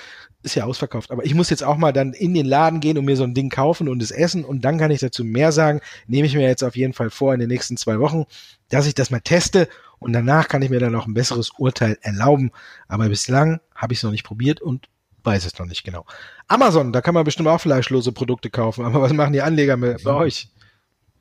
ist 0.43 0.56
ja 0.56 0.65
ausverkauft, 0.65 1.12
aber 1.12 1.25
ich 1.25 1.36
muss 1.36 1.49
jetzt 1.49 1.63
auch 1.63 1.77
mal 1.77 1.93
dann 1.93 2.13
in 2.13 2.34
den 2.34 2.45
Laden 2.45 2.80
gehen 2.80 2.97
und 2.97 3.06
mir 3.06 3.15
so 3.15 3.23
ein 3.23 3.34
Ding 3.34 3.49
kaufen 3.49 3.88
und 3.88 4.01
es 4.01 4.12
essen 4.12 4.43
und 4.43 4.65
dann 4.65 4.77
kann 4.77 4.91
ich 4.91 4.99
dazu 4.99 5.23
mehr 5.23 5.51
sagen. 5.51 5.82
Nehme 6.08 6.25
ich 6.27 6.36
mir 6.36 6.47
jetzt 6.47 6.63
auf 6.63 6.75
jeden 6.75 6.93
Fall 6.93 7.10
vor 7.10 7.34
in 7.34 7.39
den 7.39 7.49
nächsten 7.49 7.77
zwei 7.77 7.99
Wochen, 7.99 8.25
dass 8.69 8.88
ich 8.88 8.95
das 8.95 9.12
mal 9.12 9.19
teste 9.19 9.67
und 9.99 10.13
danach 10.13 10.47
kann 10.47 10.62
ich 10.62 10.69
mir 10.69 10.80
dann 10.80 10.95
auch 10.95 11.06
ein 11.06 11.13
besseres 11.13 11.51
Urteil 11.58 11.97
erlauben. 12.01 12.51
Aber 12.88 13.08
bislang 13.08 13.60
habe 13.75 13.93
ich 13.93 13.99
es 13.99 14.04
noch 14.04 14.12
nicht 14.12 14.23
probiert 14.23 14.62
und 14.62 14.88
weiß 15.23 15.45
es 15.45 15.58
noch 15.60 15.67
nicht 15.67 15.84
genau. 15.84 16.06
Amazon, 16.47 16.91
da 16.91 17.01
kann 17.01 17.13
man 17.13 17.23
bestimmt 17.23 17.47
auch 17.47 17.62
fleischlose 17.62 18.12
Produkte 18.12 18.49
kaufen, 18.49 18.86
aber 18.86 19.01
was 19.01 19.13
machen 19.13 19.34
die 19.34 19.41
Anleger 19.41 19.77
bei 19.77 20.13
euch? 20.13 20.49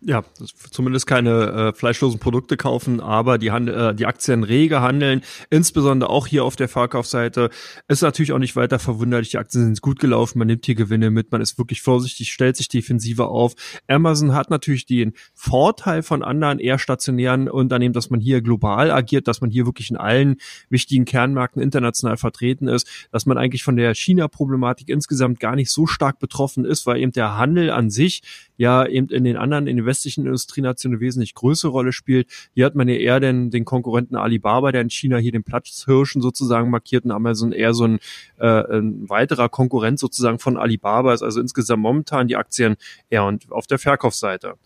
Ja, 0.03 0.25
zumindest 0.71 1.07
keine 1.07 1.31
äh, 1.31 1.73
fleischlosen 1.75 2.21
Produkte 2.21 2.57
kaufen, 2.57 3.01
aber 3.01 3.37
die, 3.37 3.51
Hand, 3.51 3.69
äh, 3.69 3.95
die 3.95 4.07
Aktien 4.07 4.45
rege 4.45 4.81
handeln, 4.81 5.23
insbesondere 5.51 6.09
auch 6.09 6.27
hier 6.27 6.45
auf 6.45 6.57
der 6.57 6.69
Verkaufsseite. 6.69 7.51
Ist 7.87 8.03
natürlich 8.03 8.33
auch 8.33 8.39
nicht 8.39 8.57
weiter 8.57 8.79
verwunderlich, 8.79 9.31
die 9.31 9.39
Aktien 9.39 9.65
sind 9.65 9.83
gut 9.83 9.99
gelaufen, 9.99 10.39
man 10.39 10.47
nimmt 10.47 10.65
hier 10.65 10.75
Gewinne 10.75 11.11
mit, 11.11 11.33
man 11.33 11.43
ist 11.43 11.59
wirklich 11.59 11.83
vorsichtig, 11.83 12.33
stellt 12.33 12.57
sich 12.57 12.69
defensiver 12.69 13.29
auf. 13.29 13.55
Amazon 13.89 14.35
hat 14.35 14.49
natürlich 14.49 14.87
den 14.87 15.13
Vorteil 15.35 16.03
von 16.03 16.23
anderen 16.23 16.61
eher 16.61 16.79
stationären 16.79 17.51
Unternehmen, 17.51 17.93
dass 17.93 18.09
man 18.09 18.21
hier 18.21 18.41
global 18.41 18.91
agiert, 18.91 19.29
dass 19.29 19.43
man 19.43 19.51
hier 19.51 19.67
wirklich 19.67 19.91
in 19.91 19.99
allen 19.99 20.37
wichtigen 20.71 21.05
Kernmärkten 21.05 21.61
international 21.61 22.17
vertreten 22.17 22.69
ist, 22.69 22.89
dass 23.13 23.27
man 23.27 23.37
eigentlich 23.37 23.65
von 23.65 23.77
der 23.77 23.95
China-Problematik 23.95 24.89
insgesamt 24.89 25.41
gar 25.41 25.57
nicht 25.57 25.71
so 25.71 25.87
stark 25.87 26.19
betroffen 26.19 26.65
ist, 26.65 26.87
weil 26.87 27.01
eben 27.01 27.13
der 27.13 27.37
Handel 27.37 27.71
an 27.71 27.91
sich 27.91 28.23
ja 28.61 28.85
eben 28.85 29.09
in 29.09 29.25
den 29.25 29.39
anderen, 29.39 29.67
in 29.67 29.79
den 29.79 29.87
westlichen 29.87 30.27
Industrienationen 30.27 30.99
eine 30.99 31.01
wesentlich 31.01 31.33
größere 31.33 31.71
Rolle 31.71 31.93
spielt. 31.93 32.29
Hier 32.53 32.67
hat 32.67 32.75
man 32.75 32.89
ja 32.89 32.95
eher 32.97 33.19
den, 33.19 33.51
den 33.51 33.65
Konkurrenten 33.65 34.17
Alibaba, 34.17 34.71
der 34.71 34.83
in 34.83 34.91
China 34.91 35.17
hier 35.17 35.33
den 35.33 35.45
Platzhirschen 35.45 36.21
sozusagen 36.21 36.69
markiert 36.69 37.07
und 37.07 37.11
Amazon 37.11 37.53
eher 37.53 37.73
so 37.73 37.85
ein, 37.85 38.01
äh, 38.39 38.47
ein 38.47 39.09
weiterer 39.09 39.49
Konkurrent 39.49 39.99
sozusagen 39.99 40.39
von 40.39 40.59
Alibaba 40.59 41.15
ist. 41.15 41.23
Also 41.23 41.41
insgesamt 41.41 41.83
momentan 41.83 42.29
die 42.29 42.37
Aktien 42.37 42.77
eher 43.09 43.25
und 43.25 43.51
auf 43.51 43.67
der 43.67 43.79
Verkaufsseite. 43.79 44.57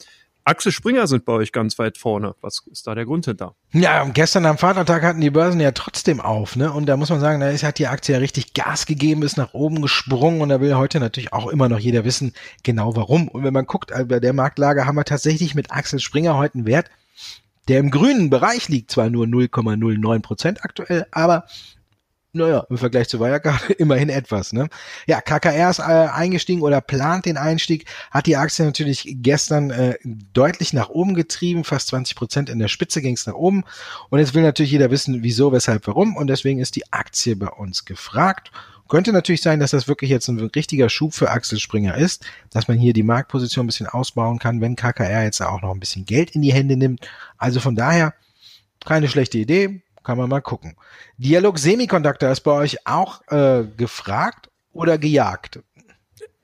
Axel 0.46 0.72
Springer 0.72 1.06
sind 1.06 1.24
bei 1.24 1.32
euch 1.32 1.52
ganz 1.52 1.78
weit 1.78 1.96
vorne. 1.96 2.34
Was 2.42 2.62
ist 2.70 2.86
da 2.86 2.94
der 2.94 3.06
Grund 3.06 3.24
hinter? 3.24 3.54
Ja, 3.72 4.04
gestern 4.04 4.44
am 4.44 4.58
Vatertag 4.58 5.02
hatten 5.02 5.22
die 5.22 5.30
Börsen 5.30 5.58
ja 5.58 5.72
trotzdem 5.72 6.20
auf, 6.20 6.54
ne? 6.54 6.70
Und 6.70 6.84
da 6.84 6.98
muss 6.98 7.08
man 7.08 7.20
sagen, 7.20 7.40
da 7.40 7.50
hat 7.50 7.78
die 7.78 7.86
Aktie 7.86 8.14
ja 8.14 8.18
richtig 8.18 8.52
Gas 8.52 8.84
gegeben, 8.84 9.22
ist 9.22 9.38
nach 9.38 9.54
oben 9.54 9.80
gesprungen 9.80 10.42
und 10.42 10.50
da 10.50 10.60
will 10.60 10.74
heute 10.74 11.00
natürlich 11.00 11.32
auch 11.32 11.46
immer 11.46 11.70
noch 11.70 11.78
jeder 11.78 12.04
wissen, 12.04 12.34
genau 12.62 12.94
warum. 12.94 13.28
Und 13.28 13.42
wenn 13.42 13.54
man 13.54 13.64
guckt, 13.64 13.90
äh, 13.90 14.04
bei 14.04 14.20
der 14.20 14.34
Marktlage 14.34 14.86
haben 14.86 14.96
wir 14.96 15.04
tatsächlich 15.04 15.54
mit 15.54 15.70
Axel 15.70 15.98
Springer 15.98 16.36
heute 16.36 16.56
einen 16.56 16.66
Wert, 16.66 16.90
der 17.68 17.80
im 17.80 17.90
grünen 17.90 18.28
Bereich 18.28 18.68
liegt, 18.68 18.90
zwar 18.90 19.08
nur 19.08 19.24
0,09 19.24 20.20
Prozent 20.20 20.62
aktuell, 20.62 21.06
aber 21.10 21.46
naja, 22.34 22.66
im 22.68 22.78
Vergleich 22.78 23.08
zu 23.08 23.20
Wirecard 23.20 23.70
immerhin 23.78 24.08
etwas. 24.08 24.52
Ne? 24.52 24.68
Ja, 25.06 25.20
KKR 25.20 25.70
ist 25.70 25.78
äh, 25.78 25.82
eingestiegen 25.82 26.62
oder 26.62 26.80
plant 26.80 27.26
den 27.26 27.36
Einstieg, 27.36 27.86
hat 28.10 28.26
die 28.26 28.36
Aktie 28.36 28.64
natürlich 28.64 29.16
gestern 29.20 29.70
äh, 29.70 29.94
deutlich 30.02 30.72
nach 30.72 30.88
oben 30.88 31.14
getrieben, 31.14 31.64
fast 31.64 31.88
20 31.88 32.16
Prozent 32.16 32.50
in 32.50 32.58
der 32.58 32.68
Spitze 32.68 33.00
ging 33.00 33.14
es 33.14 33.26
nach 33.26 33.34
oben. 33.34 33.64
Und 34.10 34.18
jetzt 34.18 34.34
will 34.34 34.42
natürlich 34.42 34.72
jeder 34.72 34.90
wissen, 34.90 35.22
wieso, 35.22 35.52
weshalb, 35.52 35.86
warum. 35.86 36.16
Und 36.16 36.26
deswegen 36.26 36.58
ist 36.58 36.76
die 36.76 36.92
Aktie 36.92 37.36
bei 37.36 37.48
uns 37.48 37.84
gefragt. 37.84 38.50
Könnte 38.88 39.12
natürlich 39.12 39.40
sein, 39.40 39.60
dass 39.60 39.70
das 39.70 39.88
wirklich 39.88 40.10
jetzt 40.10 40.28
ein 40.28 40.38
richtiger 40.38 40.88
Schub 40.88 41.14
für 41.14 41.30
Axel 41.30 41.58
Springer 41.58 41.96
ist, 41.96 42.24
dass 42.50 42.68
man 42.68 42.76
hier 42.76 42.92
die 42.92 43.02
Marktposition 43.02 43.64
ein 43.64 43.68
bisschen 43.68 43.86
ausbauen 43.86 44.38
kann, 44.38 44.60
wenn 44.60 44.76
KKR 44.76 45.22
jetzt 45.22 45.40
auch 45.40 45.62
noch 45.62 45.72
ein 45.72 45.80
bisschen 45.80 46.04
Geld 46.04 46.32
in 46.32 46.42
die 46.42 46.52
Hände 46.52 46.76
nimmt. 46.76 47.00
Also 47.38 47.60
von 47.60 47.76
daher 47.76 48.12
keine 48.84 49.08
schlechte 49.08 49.38
Idee 49.38 49.80
kann 50.04 50.18
man 50.18 50.28
mal 50.28 50.40
gucken. 50.40 50.76
Dialog 51.16 51.58
Semiconductor 51.58 52.30
ist 52.30 52.40
bei 52.42 52.52
euch 52.52 52.86
auch 52.86 53.22
äh, 53.28 53.64
gefragt 53.76 54.50
oder 54.72 54.98
gejagt? 54.98 55.60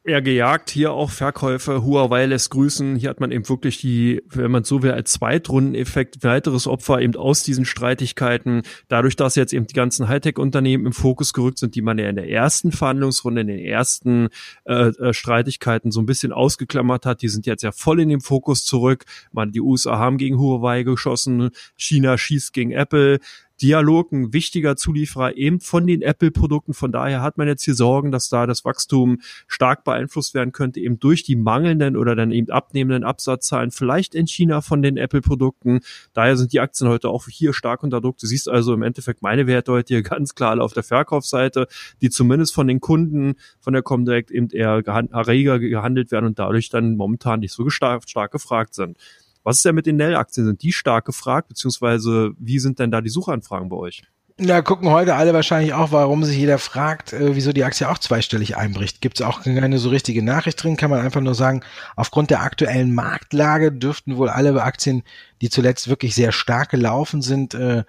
eher 0.04 0.22
gejagt. 0.22 0.70
Hier 0.70 0.92
auch 0.92 1.10
Verkäufe. 1.10 1.82
Huawei 1.84 2.26
lässt 2.26 2.50
grüßen. 2.50 2.96
Hier 2.96 3.10
hat 3.10 3.20
man 3.20 3.30
eben 3.30 3.48
wirklich 3.48 3.78
die, 3.80 4.22
wenn 4.28 4.50
man 4.50 4.64
so 4.64 4.82
will, 4.82 4.92
als 4.92 5.12
Zweitrundeneffekt 5.12 6.24
weiteres 6.24 6.66
Opfer 6.66 7.00
eben 7.00 7.16
aus 7.16 7.42
diesen 7.42 7.64
Streitigkeiten. 7.64 8.62
Dadurch, 8.88 9.16
dass 9.16 9.36
jetzt 9.36 9.52
eben 9.52 9.66
die 9.66 9.74
ganzen 9.74 10.08
Hightech-Unternehmen 10.08 10.86
im 10.86 10.92
Fokus 10.92 11.32
gerückt 11.32 11.58
sind, 11.58 11.74
die 11.74 11.82
man 11.82 11.98
ja 11.98 12.08
in 12.08 12.16
der 12.16 12.28
ersten 12.28 12.72
Verhandlungsrunde, 12.72 13.42
in 13.42 13.48
den 13.48 13.58
ersten 13.58 14.28
äh, 14.64 14.88
äh, 14.88 15.12
Streitigkeiten 15.12 15.92
so 15.92 16.00
ein 16.00 16.06
bisschen 16.06 16.32
ausgeklammert 16.32 17.04
hat, 17.04 17.22
die 17.22 17.28
sind 17.28 17.46
jetzt 17.46 17.62
ja 17.62 17.72
voll 17.72 18.00
in 18.00 18.08
den 18.08 18.20
Fokus 18.20 18.64
zurück. 18.64 19.04
Man, 19.32 19.52
die 19.52 19.60
USA 19.60 19.98
haben 19.98 20.16
gegen 20.16 20.38
Huawei 20.38 20.82
geschossen. 20.82 21.50
China 21.76 22.16
schießt 22.16 22.52
gegen 22.52 22.72
Apple. 22.72 23.20
Dialog 23.62 24.10
ein 24.12 24.32
wichtiger 24.32 24.76
Zulieferer 24.76 25.36
eben 25.36 25.60
von 25.60 25.86
den 25.86 26.00
Apple-Produkten. 26.00 26.72
Von 26.72 26.92
daher 26.92 27.20
hat 27.20 27.36
man 27.36 27.46
jetzt 27.46 27.62
hier 27.62 27.74
Sorgen, 27.74 28.10
dass 28.10 28.30
da 28.30 28.46
das 28.46 28.64
Wachstum 28.64 29.20
stark 29.46 29.84
beeinflusst 29.84 30.32
werden 30.32 30.52
könnte, 30.52 30.80
eben 30.80 30.98
durch 30.98 31.24
die 31.24 31.36
mangelnden 31.36 31.96
oder 31.96 32.16
dann 32.16 32.30
eben 32.30 32.50
abnehmenden 32.50 33.04
Absatzzahlen, 33.04 33.70
vielleicht 33.70 34.14
in 34.14 34.26
China 34.26 34.62
von 34.62 34.80
den 34.80 34.96
Apple-Produkten. 34.96 35.80
Daher 36.14 36.36
sind 36.38 36.54
die 36.54 36.60
Aktien 36.60 36.88
heute 36.88 37.10
auch 37.10 37.28
hier 37.28 37.52
stark 37.52 37.82
unter 37.82 38.00
Druck. 38.00 38.16
Du 38.16 38.26
siehst 38.26 38.48
also 38.48 38.72
im 38.72 38.82
Endeffekt 38.82 39.20
meine 39.20 39.46
Werte 39.46 39.72
heute 39.72 39.94
hier 39.94 40.02
ganz 40.10 40.34
klar 40.34 40.58
auf 40.60 40.72
der 40.72 40.82
Verkaufsseite, 40.82 41.66
die 42.00 42.08
zumindest 42.08 42.54
von 42.54 42.66
den 42.66 42.80
Kunden 42.80 43.34
von 43.60 43.74
der 43.74 43.82
Comdirect 43.82 44.30
eben 44.30 44.48
eher 44.50 44.82
reger 44.86 45.58
gehandelt 45.58 46.10
werden 46.10 46.26
und 46.26 46.38
dadurch 46.38 46.70
dann 46.70 46.96
momentan 46.96 47.40
nicht 47.40 47.52
so 47.52 47.68
stark, 47.68 48.08
stark 48.08 48.32
gefragt 48.32 48.74
sind. 48.74 48.96
Was 49.42 49.56
ist 49.56 49.64
denn 49.64 49.74
mit 49.74 49.86
den 49.86 49.96
Nell-Aktien? 49.96 50.46
Sind 50.46 50.62
die 50.62 50.72
stark 50.72 51.04
gefragt, 51.04 51.48
beziehungsweise 51.48 52.32
wie 52.38 52.58
sind 52.58 52.78
denn 52.78 52.90
da 52.90 53.00
die 53.00 53.08
Suchanfragen 53.08 53.68
bei 53.68 53.76
euch? 53.76 54.02
Na, 54.42 54.62
gucken 54.62 54.88
heute 54.88 55.16
alle 55.16 55.34
wahrscheinlich 55.34 55.74
auch, 55.74 55.92
warum 55.92 56.24
sich 56.24 56.38
jeder 56.38 56.56
fragt, 56.56 57.12
äh, 57.12 57.36
wieso 57.36 57.52
die 57.52 57.64
Aktie 57.64 57.86
auch 57.86 57.98
zweistellig 57.98 58.56
einbricht. 58.56 59.02
Gibt 59.02 59.20
es 59.20 59.26
auch 59.26 59.42
keine 59.42 59.78
so 59.78 59.90
richtige 59.90 60.22
Nachricht 60.22 60.62
drin, 60.62 60.78
kann 60.78 60.88
man 60.88 61.00
einfach 61.00 61.20
nur 61.20 61.34
sagen, 61.34 61.62
aufgrund 61.94 62.30
der 62.30 62.40
aktuellen 62.40 62.94
Marktlage 62.94 63.70
dürften 63.70 64.16
wohl 64.16 64.30
alle 64.30 64.62
Aktien, 64.62 65.02
die 65.42 65.50
zuletzt 65.50 65.88
wirklich 65.88 66.14
sehr 66.14 66.32
stark 66.32 66.70
gelaufen 66.70 67.20
sind, 67.20 67.52
äh, 67.52 67.84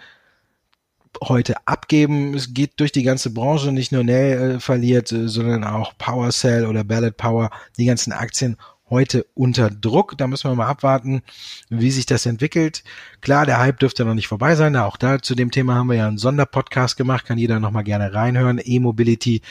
heute 1.24 1.56
abgeben. 1.68 2.34
Es 2.34 2.54
geht 2.54 2.80
durch 2.82 2.92
die 2.92 3.04
ganze 3.04 3.34
Branche, 3.34 3.72
nicht 3.72 3.94
nur 3.94 4.04
Nell 4.04 4.56
äh, 4.56 4.60
verliert, 4.60 5.12
äh, 5.14 5.30
sondern 5.30 5.64
auch 5.64 5.98
PowerCell 5.98 6.66
oder 6.66 6.84
Ballot 6.84 7.16
Power, 7.16 7.50
die 7.78 7.86
ganzen 7.86 8.12
Aktien 8.12 8.58
heute 8.92 9.26
unter 9.34 9.72
Druck. 9.72 10.16
Da 10.18 10.28
müssen 10.28 10.52
wir 10.52 10.56
mal 10.56 10.68
abwarten, 10.68 11.24
wie 11.70 11.90
sich 11.90 12.06
das 12.06 12.28
entwickelt. 12.28 12.84
Klar, 13.22 13.48
der 13.48 13.58
Hype 13.58 13.80
dürfte 13.80 14.06
noch 14.06 14.14
nicht 14.14 14.28
vorbei 14.28 14.56
sein. 14.56 14.76
Auch 14.76 14.98
da 14.98 15.20
zu 15.20 15.34
dem 15.34 15.50
Thema 15.50 15.74
haben 15.74 15.88
wir 15.88 15.96
ja 15.96 16.08
einen 16.08 16.20
Sonderpodcast 16.20 16.98
gemacht. 16.98 17.26
Kann 17.26 17.40
jeder 17.40 17.60
noch 17.60 17.72
mal 17.72 17.82
gerne 17.82 18.14
reinhören. 18.14 18.62
E-Mobility. 18.64 19.42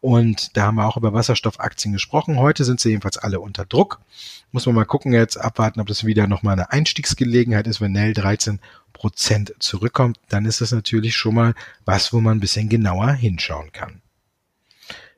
Und 0.00 0.56
da 0.56 0.66
haben 0.66 0.76
wir 0.76 0.86
auch 0.86 0.96
über 0.96 1.12
Wasserstoffaktien 1.12 1.92
gesprochen. 1.92 2.38
Heute 2.38 2.64
sind 2.64 2.78
sie 2.78 2.90
jedenfalls 2.90 3.18
alle 3.18 3.40
unter 3.40 3.64
Druck. 3.64 4.00
Muss 4.52 4.66
man 4.66 4.74
mal 4.74 4.84
gucken 4.84 5.12
jetzt, 5.12 5.36
abwarten, 5.36 5.80
ob 5.80 5.86
das 5.86 6.04
wieder 6.04 6.26
noch 6.26 6.42
mal 6.42 6.52
eine 6.52 6.70
Einstiegsgelegenheit 6.70 7.66
ist, 7.66 7.80
wenn 7.80 7.92
Nell 7.92 8.12
13 8.12 8.60
Prozent 8.92 9.54
zurückkommt. 9.60 10.20
Dann 10.28 10.44
ist 10.44 10.60
das 10.60 10.72
natürlich 10.72 11.16
schon 11.16 11.34
mal 11.34 11.54
was, 11.84 12.12
wo 12.12 12.20
man 12.20 12.36
ein 12.36 12.40
bisschen 12.40 12.68
genauer 12.68 13.12
hinschauen 13.12 13.72
kann. 13.72 14.02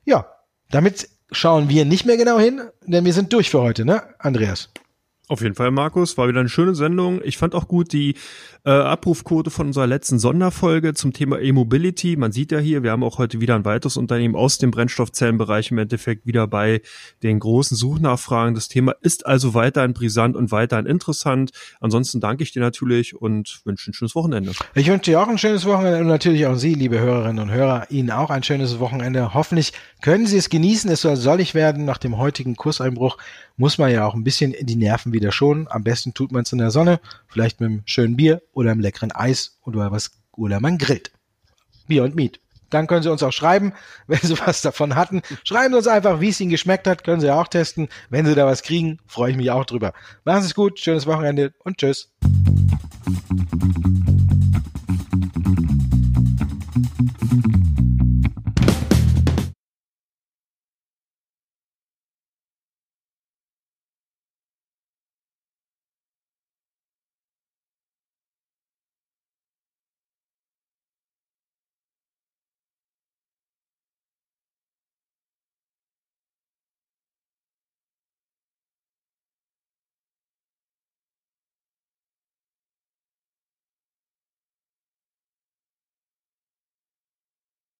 Ja, 0.05 0.27
damit 0.71 1.09
schauen 1.33 1.68
wir 1.68 1.85
nicht 1.85 2.07
mehr 2.07 2.16
genau 2.16 2.38
hin, 2.38 2.62
denn 2.87 3.05
wir 3.05 3.12
sind 3.12 3.33
durch 3.33 3.51
für 3.51 3.61
heute, 3.61 3.85
ne, 3.85 4.03
Andreas? 4.18 4.68
Auf 5.29 5.41
jeden 5.41 5.55
Fall, 5.55 5.71
Markus. 5.71 6.19
War 6.19 6.29
wieder 6.29 6.41
eine 6.41 6.49
schöne 6.49 6.75
Sendung. 6.75 7.21
Ich 7.23 7.39
fand 7.39 7.55
auch 7.55 7.69
gut 7.69 7.93
die 7.93 8.17
äh, 8.65 8.71
Abrufquote 8.71 9.51
von 9.51 9.69
unserer 9.69 9.87
letzten 9.87 10.19
Sonderfolge 10.19 10.95
zum 10.95 11.13
Thema 11.13 11.41
E-Mobility. 11.41 12.17
Man 12.17 12.33
sieht 12.33 12.51
ja 12.51 12.59
hier, 12.59 12.83
wir 12.83 12.91
haben 12.91 13.05
auch 13.05 13.19
heute 13.19 13.41
wieder 13.41 13.55
ein 13.55 13.65
weiteres 13.65 13.97
Unternehmen 13.97 14.35
aus 14.35 14.59
dem 14.59 14.73
Brennstoffzellenbereich 14.73 15.71
im 15.71 15.79
Endeffekt 15.79 16.27
wieder 16.27 16.49
bei 16.49 16.83
den 17.23 17.39
großen 17.39 17.77
Suchnachfragen. 17.77 18.57
Das 18.57 18.69
Thema 18.69 18.97
ist 19.01 19.25
also 19.25 19.55
weiterhin 19.55 19.95
brisant 19.95 20.35
und 20.35 20.51
weiterhin 20.51 20.87
interessant. 20.87 21.53
Ansonsten 21.81 22.21
danke 22.21 22.43
ich 22.43 22.51
dir 22.51 22.61
natürlich 22.61 23.15
und 23.15 23.61
wünsche 23.65 23.93
ein 23.93 23.95
schönes 23.95 24.17
Wochenende. 24.17 24.53
Ich 24.75 24.89
wünsche 24.89 25.13
dir 25.13 25.21
auch 25.21 25.29
ein 25.29 25.39
schönes 25.39 25.65
Wochenende 25.67 26.01
und 26.01 26.09
natürlich 26.09 26.47
auch 26.47 26.57
Sie, 26.57 26.75
liebe 26.75 26.99
Hörerinnen 26.99 27.39
und 27.39 27.51
Hörer, 27.53 27.87
Ihnen 27.91 28.11
auch 28.11 28.31
ein 28.31 28.43
schönes 28.43 28.81
Wochenende. 28.81 29.35
Hoffentlich 29.35 29.73
können 30.03 30.27
Sie 30.27 30.37
es 30.37 30.51
genießen. 30.51 30.91
Es 30.91 31.03
soll 31.03 31.17
sollig 31.17 31.55
werden 31.55 31.85
nach 31.85 31.99
dem 31.99 32.19
heutigen 32.19 32.57
Kurseinbruch 32.57 33.19
muss 33.57 33.79
man 33.79 33.91
ja 33.91 34.07
auch 34.07 34.15
ein 34.15 34.25
bisschen 34.25 34.55
die 34.61 34.77
Nerven 34.77 35.12
wieder 35.12 35.33
schonen. 35.33 35.67
Am 35.69 35.85
besten 35.85 36.15
tut 36.15 36.33
man 36.33 36.43
es 36.43 36.53
in 36.53 36.59
der 36.59 36.71
Sonne, 36.71 37.01
vielleicht 37.29 37.61
mit 37.61 37.71
einem 37.71 37.83
schönen 37.85 38.17
Bier 38.17 38.43
oder 38.53 38.71
einem 38.71 38.81
leckeren 38.81 39.12
Eis 39.12 39.59
oder 39.65 39.91
was, 39.93 40.12
oder 40.33 40.61
man 40.61 40.79
grillt. 40.79 41.12
Bier 41.87 42.05
und 42.05 42.15
Meat. 42.15 42.41
Dann 42.71 42.87
können 42.87 43.03
Sie 43.03 43.11
uns 43.11 43.23
auch 43.23 43.33
schreiben, 43.33 43.73
wenn 44.07 44.21
Sie 44.21 44.38
was 44.38 44.62
davon 44.62 44.95
hatten. 44.95 45.23
Schreiben 45.45 45.73
Sie 45.75 45.79
uns 45.79 45.87
einfach, 45.87 46.21
wie 46.21 46.31
es 46.31 46.41
Ihnen 46.41 46.51
geschmeckt 46.51 46.87
hat, 46.87 47.05
können 47.05 47.21
Sie 47.21 47.31
auch 47.31 47.49
testen. 47.49 47.88
Wenn 48.09 48.27
Sie 48.27 48.35
da 48.35 48.47
was 48.47 48.62
kriegen, 48.62 48.99
freue 49.07 49.33
ich 49.33 49.37
mich 49.37 49.51
auch 49.51 49.65
drüber. 49.65 49.93
Machen 50.25 50.43
Sie 50.43 50.49
es 50.49 50.55
gut, 50.55 50.79
schönes 50.79 51.07
Wochenende 51.07 51.53
und 51.65 51.79
tschüss. 51.79 52.11